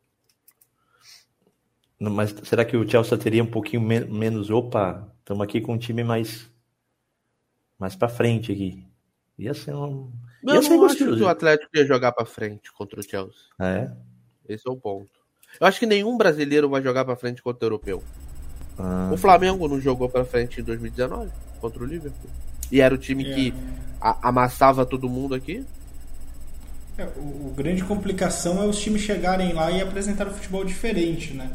[2.00, 4.50] Mas será que o Chelsea teria um pouquinho me menos.
[4.50, 6.52] Opa, estamos aqui com um time mais.
[7.78, 8.84] Mais pra frente aqui.
[9.38, 10.12] Ia ser um.
[10.44, 13.44] Não, eu não acho que o Atlético ia jogar para frente contra o Chelsea.
[13.62, 13.92] É?
[14.50, 15.22] Esse é o ponto.
[15.62, 18.04] Eu acho que nenhum brasileiro vai jogar para frente contra o europeu.
[18.78, 19.10] Ah.
[19.12, 21.30] O Flamengo não jogou para frente em 2019
[21.62, 22.30] contra o Liverpool.
[22.72, 23.34] E era o time é.
[23.34, 23.54] que
[24.22, 25.64] amassava todo mundo aqui.
[26.98, 31.34] É, o, o, grande complicação é os times chegarem lá e apresentar um futebol diferente,
[31.34, 31.50] né?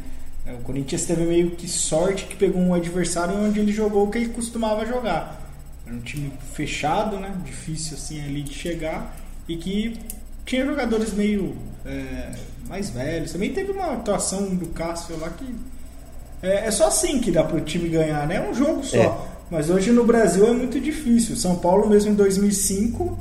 [0.45, 4.11] É, o Corinthians teve meio que sorte que pegou um adversário onde ele jogou o
[4.11, 5.39] que ele costumava jogar.
[5.85, 7.33] Era um time fechado, né?
[7.45, 9.15] Difícil assim ali de chegar
[9.47, 9.97] e que
[10.45, 11.55] tinha jogadores meio
[11.85, 12.31] é,
[12.67, 13.31] mais velhos.
[13.31, 15.45] Também teve uma atuação do Cássio lá que
[16.41, 18.37] é, é só assim que dá para o time ganhar, né?
[18.37, 18.97] É um jogo só.
[18.97, 19.17] É.
[19.51, 21.35] Mas hoje no Brasil é muito difícil.
[21.35, 23.17] São Paulo mesmo em 2005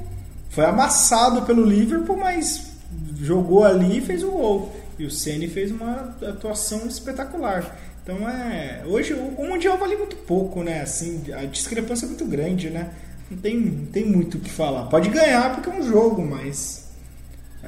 [0.50, 2.72] foi amassado pelo Liverpool, mas
[3.20, 4.74] jogou ali e fez o gol.
[4.98, 7.76] E o Ceni fez uma atuação espetacular.
[8.02, 8.82] Então é.
[8.86, 10.80] Hoje o, Mundial vale muito pouco, né?
[10.80, 12.90] Assim, a discrepância é muito grande, né?
[13.30, 14.86] Não tem, não tem muito o que falar.
[14.86, 16.87] Pode ganhar porque é um jogo, mas.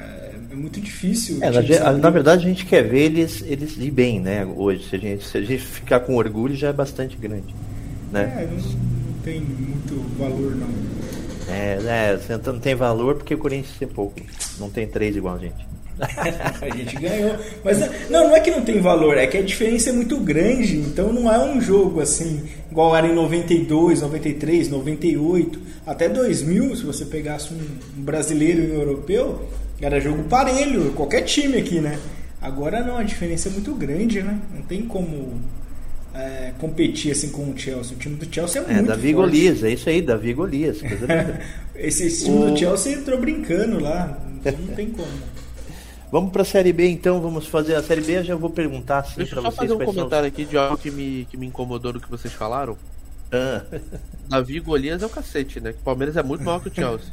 [0.00, 1.38] É, é muito difícil.
[1.42, 4.44] É, na, na, verdade, a gente quer ver eles, eles ir bem, né?
[4.44, 4.88] Hoje.
[4.88, 7.54] Se a, gente, se a gente ficar com orgulho, já é bastante grande.
[8.10, 8.32] Né?
[8.36, 10.68] É, não, não tem muito valor, não.
[11.48, 11.78] É,
[12.28, 14.20] é, não tem valor porque o Corinthians tem pouco.
[14.58, 15.70] Não tem três igual a gente.
[16.00, 17.36] a gente ganhou.
[17.62, 20.76] Mas não, não é que não tem valor, é que a diferença é muito grande.
[20.76, 26.84] Então não é um jogo assim, igual era em 92, 93, 98, até 2000, se
[26.84, 29.48] você pegasse um brasileiro e um europeu,
[29.81, 31.99] era jogo parelho, qualquer time aqui, né?
[32.40, 34.38] Agora não, a diferença é muito grande, né?
[34.55, 35.40] Não tem como
[36.14, 37.97] é, competir assim com o Chelsea.
[37.97, 39.14] O time do Chelsea é, é muito Davi forte.
[39.14, 40.79] Golias, é isso aí, Davi Golias.
[41.75, 42.51] esse, esse time o...
[42.51, 45.09] do Chelsea entrou brincando lá, não tem como.
[46.11, 48.19] Vamos para a Série B então, vamos fazer a Série B.
[48.19, 50.90] Eu já vou perguntar assim, Deixa eu só fazer um comentário aqui de algo que
[50.90, 52.77] me, que me incomodou no que vocês falaram.
[53.31, 53.62] Ah.
[54.29, 55.73] Davi Golias é o cacete, né?
[55.73, 57.12] Que o Palmeiras é muito maior que o Chelsea.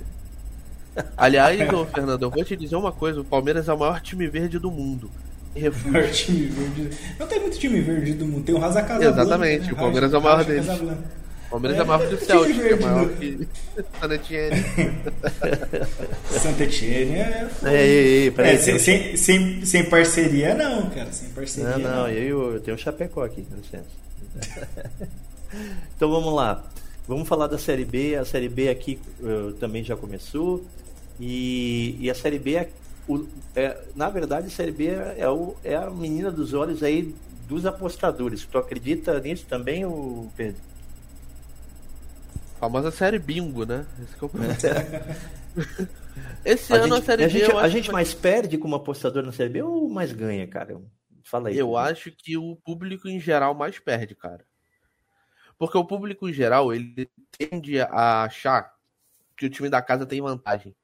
[1.15, 4.27] Aliás, ô, Fernando, eu vou te dizer uma coisa: o Palmeiras é o maior time
[4.27, 5.09] verde do mundo.
[5.55, 6.11] Refúgio.
[6.11, 6.97] time verde.
[7.19, 9.73] Não tem muito time verde do mundo, tem o Raza Exatamente, né?
[9.73, 10.67] o Palmeiras é o maior deles.
[11.49, 13.47] Palmeiras é, é maior que o Celtic, é maior que
[14.01, 14.65] Santa Etienne.
[16.29, 17.49] Santa Etienne é.
[17.65, 21.11] Ei, ei, é sem, sem, sem, sem, parceria, não, cara.
[21.11, 21.77] Sem parceria.
[21.77, 22.09] Não, não, não.
[22.09, 23.85] Eu, eu tenho um Chapecó aqui, com licença.
[25.95, 26.63] então vamos lá.
[27.07, 28.17] Vamos falar da Série B.
[28.17, 30.65] A Série B aqui uh, também já começou.
[31.19, 32.69] E, e a Série B, é,
[33.07, 36.83] o, é, na verdade, a Série B é, é, o, é a menina dos olhos
[36.83, 37.15] aí
[37.47, 38.45] dos apostadores.
[38.45, 40.61] Tu acredita nisso também, o Pedro?
[42.55, 43.85] A famosa série bingo, né?
[44.01, 45.17] Esse, é
[46.43, 47.33] Esse a ano gente, a série a B.
[47.33, 50.79] Gente, a gente mais perde como apostador na série B ou mais ganha, cara?
[51.23, 51.57] Fala aí.
[51.57, 54.45] Eu acho que o público em geral mais perde, cara.
[55.57, 58.73] Porque o público em geral, ele tende a achar
[59.35, 60.75] que o time da casa tem vantagem.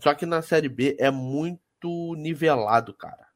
[0.00, 3.30] Só que na série B é muito nivelado, cara.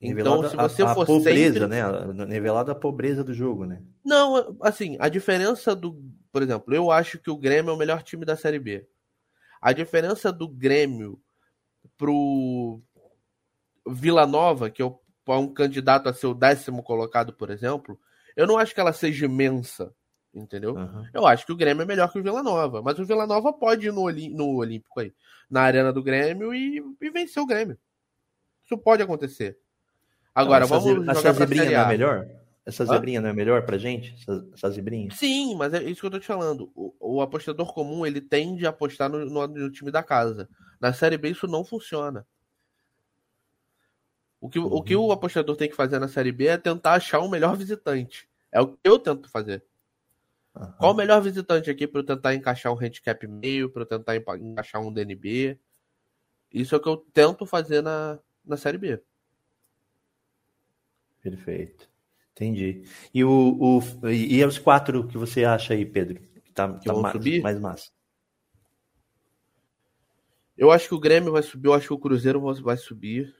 [0.00, 1.66] Então, se você a, a for pobreza, sempre...
[1.68, 2.26] né?
[2.26, 3.82] Nivelado a pobreza do jogo, né?
[4.04, 8.02] Não, assim, a diferença do, por exemplo, eu acho que o Grêmio é o melhor
[8.02, 8.86] time da série B.
[9.60, 11.20] A diferença do Grêmio
[11.96, 12.80] pro
[13.88, 14.86] Vila Nova, que é
[15.26, 17.98] um candidato a ser o décimo colocado, por exemplo,
[18.36, 19.92] eu não acho que ela seja imensa,
[20.32, 20.74] entendeu?
[20.74, 21.06] Uhum.
[21.12, 23.52] Eu acho que o Grêmio é melhor que o Vila Nova, mas o Vila Nova
[23.52, 25.12] pode ir no, no Olímpico aí,
[25.50, 27.78] na arena do Grêmio e, e vencer o Grêmio.
[28.64, 29.58] Isso pode acontecer.
[30.34, 32.28] Agora, não, vamos jogar essa zebrinha não é melhor?
[32.64, 34.14] Essa zebrinha não é melhor pra gente?
[34.20, 35.10] Essa, essa zebrinha?
[35.10, 36.70] Sim, mas é isso que eu tô te falando.
[36.74, 40.48] O, o apostador comum, ele tende a apostar no, no, no, time da casa.
[40.78, 42.26] Na Série B isso não funciona.
[44.38, 44.66] O que, uhum.
[44.66, 47.56] o que o apostador tem que fazer na Série B é tentar achar um melhor
[47.56, 48.28] visitante.
[48.52, 49.64] É o que eu tento fazer.
[50.56, 50.72] Uhum.
[50.78, 54.16] Qual o melhor visitante aqui para eu tentar encaixar um handicap meio, para eu tentar
[54.16, 55.58] encaixar um DNB?
[56.52, 59.00] Isso é o que eu tento fazer na, na Série B.
[61.20, 61.88] Perfeito.
[62.32, 62.84] Entendi.
[63.12, 66.20] E, o, o, e os quatro que você acha aí, Pedro?
[66.44, 67.42] Que tá, que tá mais, subir?
[67.42, 67.90] mais massa.
[70.56, 73.34] Eu acho que o Grêmio vai subir, eu acho que o Cruzeiro vai subir.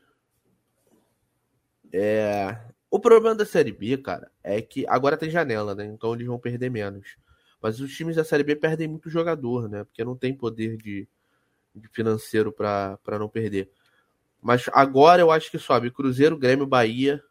[1.93, 2.59] É...
[2.91, 5.85] O problema da Série B, cara, é que agora tem janela, né?
[5.85, 7.17] Então eles vão perder menos.
[7.61, 9.85] Mas os times da Série B perdem muito jogador, né?
[9.85, 11.07] Porque não tem poder de,
[11.75, 13.71] de financeiro para não perder.
[14.41, 17.23] Mas agora eu acho que sobe Cruzeiro, Grêmio, Bahia,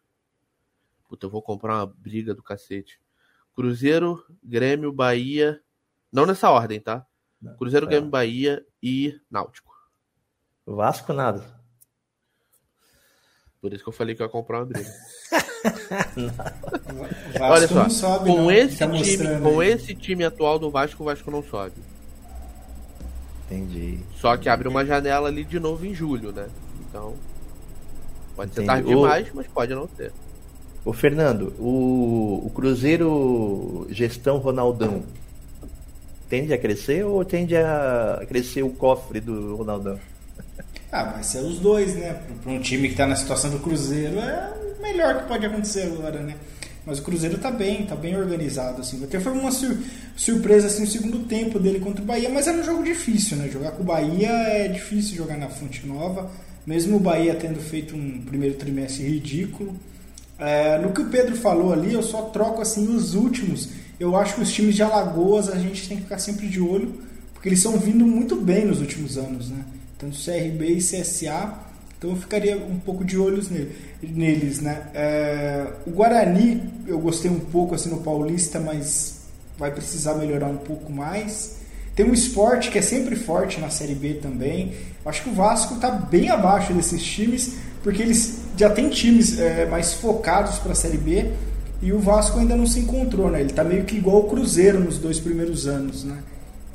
[1.07, 2.99] Puta, eu vou comprar uma briga do cacete.
[3.55, 5.61] Cruzeiro, Grêmio, Bahia.
[6.11, 7.05] Não nessa ordem, tá?
[7.57, 7.89] Cruzeiro, é.
[7.89, 9.73] Grêmio, Bahia e Náutico.
[10.65, 11.43] Vasco nada.
[13.61, 14.89] Por isso que eu falei que eu ia comprar uma briga.
[17.39, 21.31] Olha só, sobe, com, esse tá time, com esse time atual do Vasco, o Vasco
[21.31, 21.75] não sobe.
[23.45, 23.99] Entendi.
[24.19, 26.47] Só que abre uma janela ali de novo em julho, né?
[26.81, 27.15] Então.
[28.35, 28.67] Pode Entendi.
[28.67, 30.11] ser tarde demais, mas pode não ser.
[30.85, 35.03] Ô Fernando, o, o Cruzeiro gestão Ronaldão
[36.29, 39.99] tende a crescer ou tende a crescer o cofre do Ronaldão?
[40.91, 42.17] Ah, vai ser os dois, né?
[42.41, 45.83] Para um time que está na situação do Cruzeiro é o melhor que pode acontecer
[45.83, 46.35] agora, né?
[46.85, 49.03] Mas o Cruzeiro está bem, está bem organizado, assim.
[49.03, 49.77] Até foi uma sur
[50.15, 53.49] surpresa, assim, o segundo tempo dele contra o Bahia, mas era um jogo difícil, né?
[53.49, 56.31] Jogar com o Bahia é difícil jogar na Fonte Nova,
[56.65, 59.75] mesmo o Bahia tendo feito um primeiro trimestre ridículo.
[60.39, 63.69] É, no que o Pedro falou ali, eu só troco assim os últimos.
[63.99, 66.93] Eu acho que os times de Alagoas a gente tem que ficar sempre de olho,
[67.33, 69.65] porque eles estão vindo muito bem nos últimos anos, né?
[69.97, 71.53] Tanto CRB e CSA,
[71.97, 73.49] então eu ficaria um pouco de olhos
[74.01, 74.83] neles, né?
[74.93, 79.21] É, o Guarani eu gostei um pouco assim no Paulista, mas
[79.57, 81.57] vai precisar melhorar um pouco mais.
[81.95, 84.75] Tem o esporte que é sempre forte na Série B também.
[85.03, 89.65] Acho que o Vasco está bem abaixo desses times, porque eles já têm times é,
[89.65, 91.31] mais focados para a Série B
[91.81, 93.39] e o Vasco ainda não se encontrou, né?
[93.39, 96.17] Ele está meio que igual o Cruzeiro nos dois primeiros anos, né?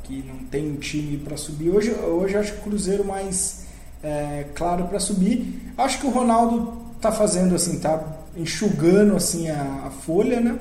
[0.03, 1.69] Que não tem um time para subir.
[1.69, 3.65] Hoje, hoje acho que o Cruzeiro mais
[4.03, 5.73] é, claro para subir.
[5.77, 8.01] Acho que o Ronaldo está fazendo assim, tá
[8.35, 10.57] enxugando assim a, a, folha, né?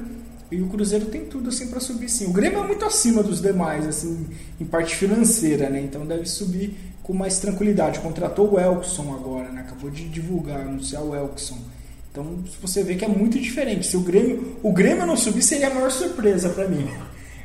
[0.50, 2.26] E o Cruzeiro tem tudo assim para subir sim.
[2.26, 4.26] O Grêmio é muito acima dos demais assim
[4.61, 5.81] em parte financeira, né?
[5.81, 8.00] Então deve subir com mais tranquilidade.
[8.00, 9.62] Contratou o Elkson agora, né?
[9.62, 11.59] Acabou de divulgar, anunciar o Elkson.
[12.11, 13.87] Então você vê que é muito diferente.
[13.87, 16.87] Se o Grêmio, o Grêmio não subir seria a maior surpresa para mim.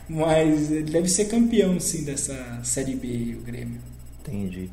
[0.10, 3.82] Mas ele deve ser campeão sim dessa série B, o Grêmio.
[4.22, 4.70] Entendi.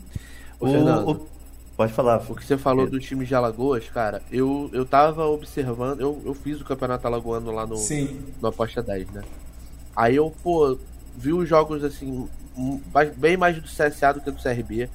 [0.61, 1.29] O, Fernando, o,
[1.77, 2.25] pode falar.
[2.29, 6.35] O que você falou do time de Alagoas, cara, eu, eu tava observando, eu, eu
[6.35, 8.21] fiz o campeonato alagoano lá no, sim.
[8.41, 9.23] no Aposta 10, né?
[9.97, 10.79] Aí eu, pô,
[11.17, 12.29] vi os jogos assim,
[13.17, 14.89] bem mais do CSA do que do CRB.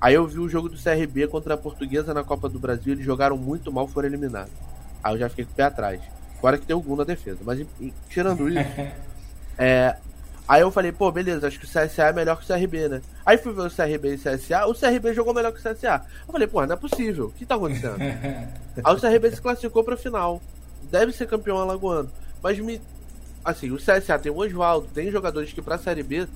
[0.00, 3.04] Aí eu vi o jogo do CRB contra a Portuguesa na Copa do Brasil, eles
[3.04, 4.52] jogaram muito mal, foram eliminados.
[5.02, 6.00] Aí eu já fiquei com o pé atrás.
[6.40, 7.38] Fora que tem o Gun na defesa.
[7.42, 7.64] Mas
[8.08, 8.58] tirando isso.
[9.58, 9.96] é,
[10.48, 13.02] aí eu falei, pô, beleza, acho que o CSA é melhor que o CRB, né?
[13.24, 16.04] Aí fui ver o CRB e o CSA, o CRB jogou melhor que o CSA.
[16.26, 17.26] Eu falei, pô, não é possível.
[17.26, 17.98] O que tá acontecendo?
[18.82, 20.40] aí o CRB se classificou pra final.
[20.90, 22.10] Deve ser campeão alagoano.
[22.42, 22.80] Mas me.
[23.44, 26.26] Assim, o CSA tem o Oswaldo, tem jogadores que pra Série B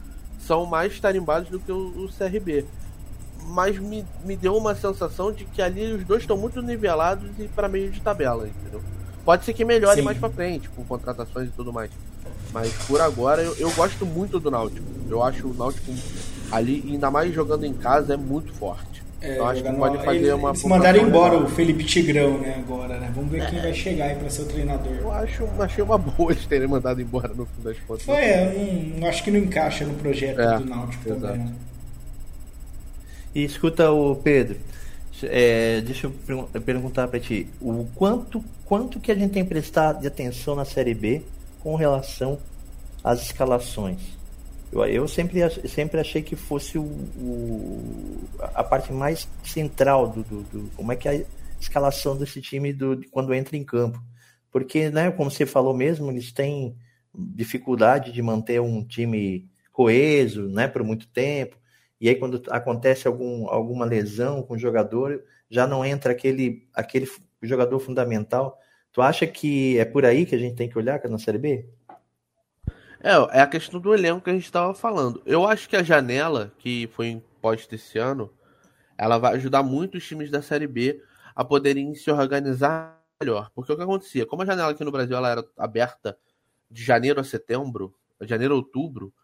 [0.41, 2.65] são mais tarimbados do que o, o CRB.
[3.45, 7.49] Mas me, me deu uma sensação de que ali os dois estão muito nivelados e
[7.49, 8.83] para meio de tabela, entendeu?
[9.25, 10.05] Pode ser que melhore Sim.
[10.05, 11.91] mais pra frente, com contratações e tudo mais.
[12.53, 14.87] Mas por agora eu, eu gosto muito do Náutico.
[15.09, 15.93] Eu acho o Náutico
[16.51, 18.89] ali, ainda mais jogando em casa, é muito forte.
[19.21, 20.51] É, eu acho que pode fazer eles, uma.
[20.51, 23.11] Eles mandaram embora o Felipe Tigrão, né, agora, né?
[23.13, 23.47] Vamos ver é.
[23.47, 24.93] quem vai chegar aí pra ser o treinador.
[24.93, 28.05] Eu acho, achei uma boa eles terem mandado embora no fim das contas.
[28.05, 31.21] Foi, é, não, acho que não encaixa no projeto é, do Náutico exato.
[31.21, 31.47] também.
[31.47, 31.53] Né?
[33.35, 34.57] E escuta o Pedro.
[35.25, 40.07] É, deixa eu perguntar para ti, o quanto, quanto que a gente tem prestado de
[40.07, 41.23] atenção na Série B
[41.63, 42.39] com relação
[43.03, 44.19] às escalações?
[44.73, 50.43] Eu, eu sempre, sempre achei que fosse o, o, a parte mais central do, do,
[50.43, 51.25] do, como é que é a
[51.61, 54.03] escalação desse time do, quando entra em campo.
[54.51, 56.77] Porque, né, como você falou mesmo, eles têm
[57.15, 61.57] dificuldade de manter um time coeso né, por muito tempo.
[62.01, 67.09] E aí, quando acontece algum, alguma lesão com o jogador, já não entra aquele, aquele
[67.43, 68.59] jogador fundamental.
[68.99, 71.65] Tu acha que é por aí que a gente tem que olhar na Série B?
[73.01, 75.23] É, é a questão do elenco que a gente estava falando.
[75.25, 78.29] Eu acho que a janela, que foi imposta esse ano,
[78.99, 81.01] ela vai ajudar muito os times da Série B
[81.33, 83.53] a poderem se organizar melhor.
[83.55, 84.27] Porque o que acontecia?
[84.27, 86.19] Como a janela aqui no Brasil ela era aberta
[86.69, 89.15] de janeiro a setembro, janeiro a outubro,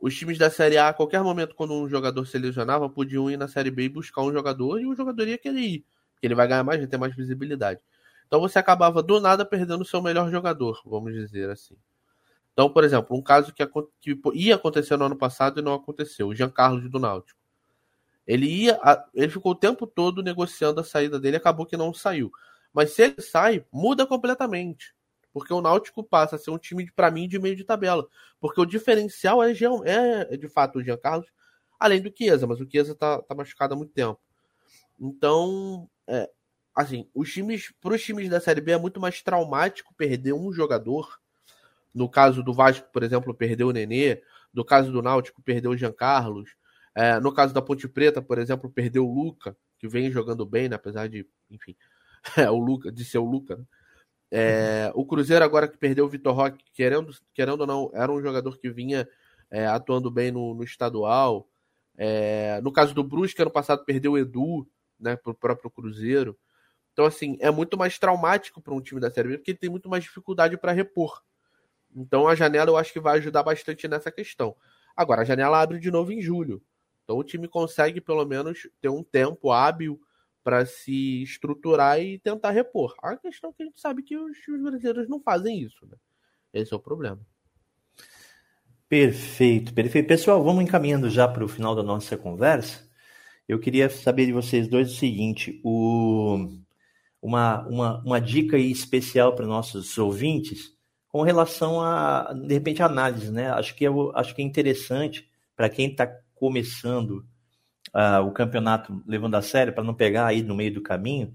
[0.00, 3.36] os times da Série A, a qualquer momento, quando um jogador se lesionava, podiam ir
[3.36, 5.84] na Série B e buscar um jogador, e o jogador ia querer ir.
[6.14, 7.82] Porque ele vai ganhar mais, vai ter mais visibilidade.
[8.26, 11.76] Então você acabava do nada perdendo o seu melhor jogador, vamos dizer assim.
[12.52, 13.66] Então, por exemplo, um caso que,
[14.00, 17.38] que ia acontecer no ano passado e não aconteceu, o Jean Carlos do Náutico.
[18.26, 18.78] Ele ia,
[19.12, 22.30] ele ficou o tempo todo negociando a saída dele, acabou que não saiu.
[22.72, 24.94] Mas se ele sai, muda completamente.
[25.32, 28.06] Porque o Náutico passa a ser um time, para mim, de meio de tabela.
[28.40, 31.26] Porque o diferencial é, é, é de fato o Jean Carlos,
[31.78, 34.18] além do Chiesa, mas o Chiesa tá, tá machucado há muito tempo.
[34.98, 36.30] Então, é,
[36.74, 40.52] assim, os times, para os times da Série B é muito mais traumático perder um
[40.52, 41.20] jogador.
[41.94, 44.22] No caso do Vasco, por exemplo, perdeu o Nenê.
[44.52, 46.50] No caso do Náutico, perdeu o Jean Carlos.
[46.94, 50.68] É, no caso da Ponte Preta, por exemplo, perdeu o Luca, que vem jogando bem,
[50.68, 51.74] né, apesar de, enfim,
[52.36, 53.56] é, o Luca, de ser o Luca.
[53.56, 53.64] Né?
[54.30, 58.20] É, o Cruzeiro, agora que perdeu o Vitor Roque, querendo, querendo ou não, era um
[58.20, 59.08] jogador que vinha
[59.50, 61.48] é, atuando bem no, no estadual.
[61.96, 64.66] É, no caso do Brusque, ano passado perdeu o Edu
[64.98, 66.36] né, para o próprio Cruzeiro.
[66.94, 69.68] Então, assim, é muito mais traumático para um time da Série B, porque ele tem
[69.68, 71.22] muito mais dificuldade para repor.
[71.94, 74.56] Então, a janela eu acho que vai ajudar bastante nessa questão.
[74.96, 76.62] Agora, a janela abre de novo em julho.
[77.02, 80.00] Então, o time consegue, pelo menos, ter um tempo hábil
[80.44, 82.94] para se estruturar e tentar repor.
[83.02, 85.96] A questão é que a gente sabe que os, os brasileiros não fazem isso, né?
[86.52, 87.20] Esse é o problema.
[88.88, 90.06] Perfeito, perfeito.
[90.06, 92.88] Pessoal, vamos encaminhando já para o final da nossa conversa.
[93.48, 96.63] Eu queria saber de vocês dois o seguinte: o,
[97.24, 100.74] uma, uma, uma dica especial para nossos ouvintes
[101.08, 103.50] com relação a, de repente, análise, né?
[103.50, 107.24] Acho que, eu, acho que é interessante para quem está começando
[107.94, 111.34] uh, o campeonato levando a sério, para não pegar aí no meio do caminho,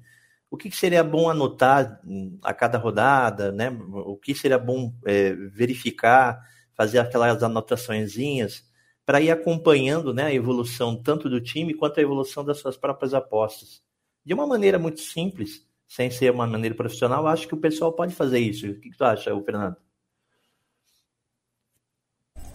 [0.51, 1.99] o que, que, seria bom anotar
[2.43, 3.71] a cada rodada, né?
[3.91, 6.39] O que seria bom é, verificar,
[6.75, 8.63] fazer aquelas anotaçõezinhas
[9.07, 13.15] para ir acompanhando né, a evolução tanto do time quanto a evolução das suas próprias
[13.15, 13.81] apostas.
[14.23, 18.13] De uma maneira muito simples, sem ser uma maneira profissional, acho que o pessoal pode
[18.13, 18.67] fazer isso.
[18.67, 19.75] O que, tu acha, Fernando?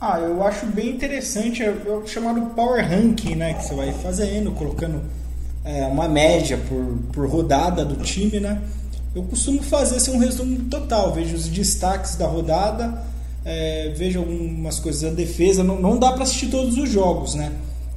[0.01, 3.55] Ah, eu acho bem interessante, é, é o chamado Power Ranking, né?
[3.55, 5.03] Que você vai fazendo, colocando
[5.65, 8.63] é, uma média por, por rodada do time, né?
[9.15, 13.03] Eu costumo fazer assim, um resumo total, vejo os destaques da rodada,
[13.45, 17.53] é, vejo algumas coisas da defesa, não, não dá para assistir todos os jogos, né?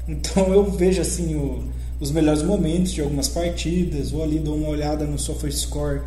[0.08, 1.64] Então eu vejo assim o,
[2.00, 6.02] os melhores momentos de algumas partidas, ou ali dou uma olhada no SofaScore score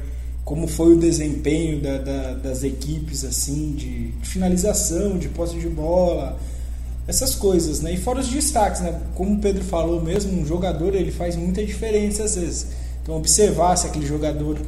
[0.44, 5.68] como foi o desempenho da, da, das equipes assim de, de, finalização, de posse de
[5.68, 6.38] bola,
[7.06, 7.92] essas coisas, né?
[7.94, 9.00] E fora os destaques, né?
[9.14, 12.66] Como o Pedro falou mesmo, um jogador ele faz muita diferença às vezes.
[13.00, 14.58] Então observar se aquele jogador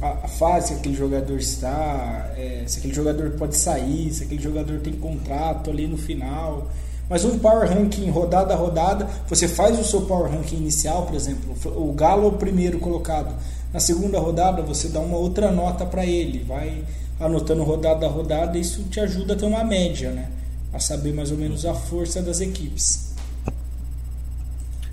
[0.00, 4.42] a, a fase que aquele jogador está, é, se aquele jogador pode sair, se aquele
[4.42, 6.68] jogador tem contrato ali no final.
[7.08, 11.14] Mas um power ranking rodada a rodada, você faz o seu power ranking inicial, por
[11.14, 13.34] exemplo, o Galo é o primeiro colocado
[13.72, 16.84] na segunda rodada você dá uma outra nota para ele, vai
[17.20, 20.30] anotando rodada a rodada, isso te ajuda a ter uma média, né?
[20.72, 23.14] A saber mais ou menos a força das equipes.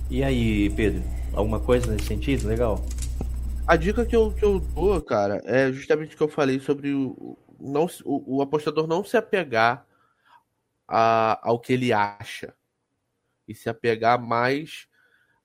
[0.09, 1.03] E aí, Pedro,
[1.34, 2.47] alguma coisa nesse sentido?
[2.47, 2.84] Legal.
[3.68, 6.93] A dica que eu, que eu dou, cara, é justamente o que eu falei sobre
[6.93, 9.86] o, não, o, o apostador não se apegar
[10.88, 12.55] a, ao que ele acha
[13.47, 14.88] e se apegar mais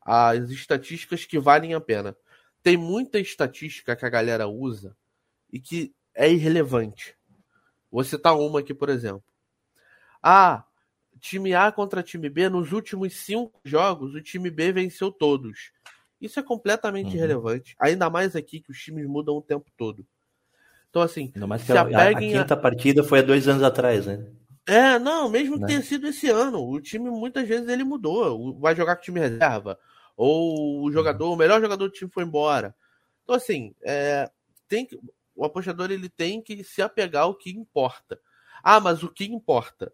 [0.01, 2.17] às estatísticas que valem a pena.
[2.63, 4.97] Tem muita estatística que a galera usa
[5.53, 7.17] e que é irrelevante.
[7.91, 9.25] Vou citar uma aqui, por exemplo.
[10.23, 10.65] Ah,
[11.19, 15.73] time A contra time B, nos últimos cinco jogos, o time B venceu todos.
[16.21, 17.15] Isso é completamente uhum.
[17.15, 17.75] irrelevante.
[17.81, 20.07] Ainda mais aqui que os times mudam o tempo todo.
[20.91, 21.33] Então, assim.
[21.35, 22.57] Ainda mais que a, a, a, quinta a...
[22.57, 24.27] partida foi há dois anos atrás, né?
[24.71, 25.67] É, não, mesmo que né?
[25.67, 26.65] tenha sido esse ano.
[26.65, 28.59] O time muitas vezes ele mudou.
[28.61, 29.77] Vai jogar com o time reserva.
[30.17, 30.93] Ou o uhum.
[30.93, 31.33] jogador, uhum.
[31.33, 32.75] o melhor jogador do time foi embora.
[33.25, 34.31] Então, assim, é,
[34.69, 34.97] tem que,
[35.35, 38.21] o apostador ele tem que se apegar ao que importa.
[38.63, 39.93] Ah, mas o que importa?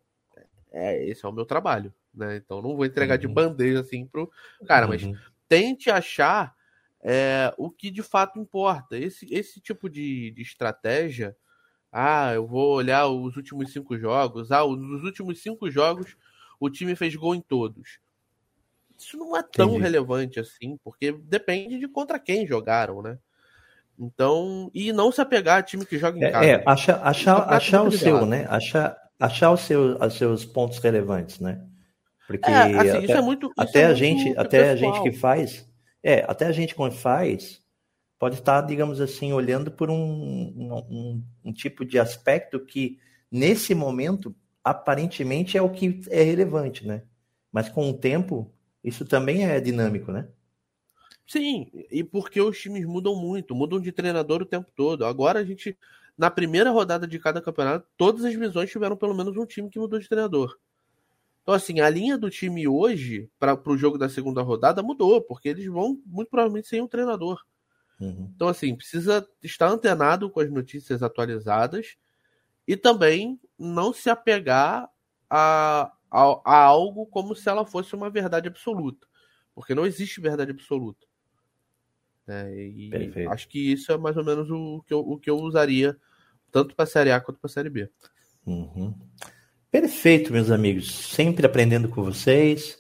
[0.71, 2.37] É, esse é o meu trabalho, né?
[2.37, 3.21] Então não vou entregar uhum.
[3.21, 4.31] de bandeja assim pro
[4.67, 5.17] cara, mas uhum.
[5.49, 6.55] tente achar
[7.01, 8.99] é, o que de fato importa.
[8.99, 11.35] Esse, esse tipo de, de estratégia
[11.99, 14.53] ah, eu vou olhar os últimos cinco jogos.
[14.53, 16.15] Ah, nos últimos cinco jogos
[16.61, 17.99] o time fez gol em todos.
[18.99, 19.83] Isso não é tão Entendi.
[19.83, 23.19] relevante assim, porque depende de contra quem jogaram, né?
[23.99, 26.47] Então, e não se apegar a time que joga em é, casa.
[26.47, 28.47] É, achar, achar, achar o seu, né?
[28.51, 31.63] Achar, achar os seus, os seus pontos relevantes, né?
[32.27, 35.67] Porque é, assim, até, é muito, até é a gente, até a gente que faz,
[36.03, 37.63] é, até a gente que faz,
[38.19, 42.99] pode estar, digamos assim, olhando por um, um, um, tipo de aspecto que,
[43.31, 47.03] nesse momento, aparentemente é o que é relevante, né?
[47.53, 48.53] Mas com o tempo,
[48.83, 50.29] isso também é dinâmico, né?
[51.27, 55.05] Sim, e porque os times mudam muito, mudam de treinador o tempo todo.
[55.05, 55.77] Agora a gente,
[56.17, 59.79] na primeira rodada de cada campeonato, todas as divisões tiveram pelo menos um time que
[59.79, 60.57] mudou de treinador.
[61.43, 65.49] Então, assim, a linha do time hoje, para o jogo da segunda rodada, mudou, porque
[65.49, 67.41] eles vão muito provavelmente sem um treinador.
[68.01, 68.31] Uhum.
[68.35, 71.97] Então, assim, precisa estar antenado com as notícias atualizadas
[72.67, 74.89] e também não se apegar
[75.31, 79.07] a, a, a algo como se ela fosse uma verdade absoluta.
[79.55, 81.07] Porque não existe verdade absoluta.
[82.29, 83.31] É, e Perfeito.
[83.31, 85.97] acho que isso é mais ou menos o que eu, o que eu usaria
[86.51, 87.89] tanto para a Série A quanto para a Série B.
[88.45, 88.95] Uhum.
[89.71, 90.91] Perfeito, meus amigos.
[90.91, 92.79] Sempre aprendendo com vocês.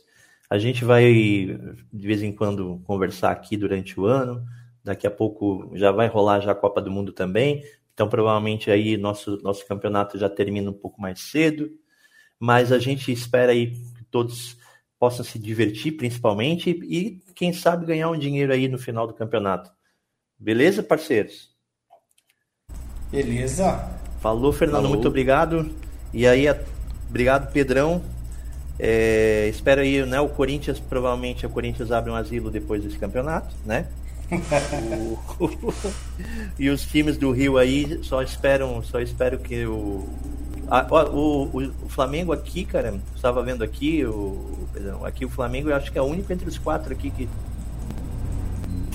[0.48, 1.04] A gente vai
[1.92, 4.44] de vez em quando conversar aqui durante o ano.
[4.86, 7.64] Daqui a pouco já vai rolar já a Copa do Mundo também.
[7.92, 11.68] Então, provavelmente aí nosso, nosso campeonato já termina um pouco mais cedo.
[12.38, 14.56] Mas a gente espera aí que todos
[14.96, 19.72] possam se divertir, principalmente, e quem sabe ganhar um dinheiro aí no final do campeonato.
[20.38, 21.50] Beleza, parceiros?
[23.10, 23.90] Beleza.
[24.20, 24.90] Falou, Fernando, Falou.
[24.90, 25.68] muito obrigado.
[26.14, 26.46] E aí,
[27.08, 28.00] obrigado, Pedrão.
[28.78, 30.20] É, espero aí, né?
[30.20, 33.88] O Corinthians, provavelmente o Corinthians abre um asilo depois desse campeonato, né?
[36.58, 40.08] E os times do Rio aí só esperam, só espero que o
[40.68, 45.70] a, o, o, o, Flamengo aqui, cara, estava vendo aqui, o, perdão, aqui o Flamengo
[45.70, 47.28] eu acho que é o único entre os quatro aqui que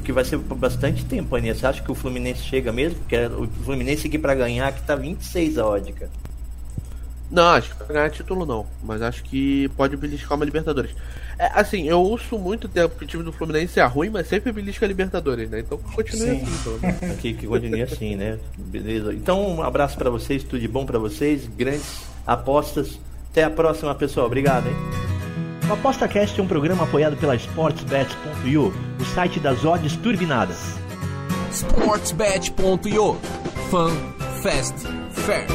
[0.02, 1.54] que vai ser por bastante tempo, Aninha.
[1.54, 2.98] Você acha que o Fluminense chega mesmo?
[3.00, 6.10] Porque é o Fluminense aqui para ganhar que tá 26 a cara.
[7.30, 10.94] Não, acho que pra ganhar título não, mas acho que pode beliscar uma Libertadores.
[11.38, 14.52] É, assim, eu ouço muito tempo que o time do Fluminense é ruim, mas sempre
[14.52, 15.60] belisca a Libertadores, né?
[15.60, 16.42] Então continue Sim.
[16.42, 16.58] assim.
[16.62, 17.18] Então, né?
[17.20, 18.38] que, que continue assim, né?
[18.58, 19.14] Beleza.
[19.14, 23.00] Então, um abraço para vocês, tudo de bom para vocês, grandes apostas.
[23.32, 24.28] Até a próxima, pessoal.
[24.28, 24.76] Obrigado, hein?
[25.70, 30.76] O ApostaCast é um programa apoiado pela SportsBet.io, o site das odds turbinadas.
[31.50, 33.18] SportsBet.io
[33.70, 33.92] Fun,
[34.42, 35.48] Fast, Fair.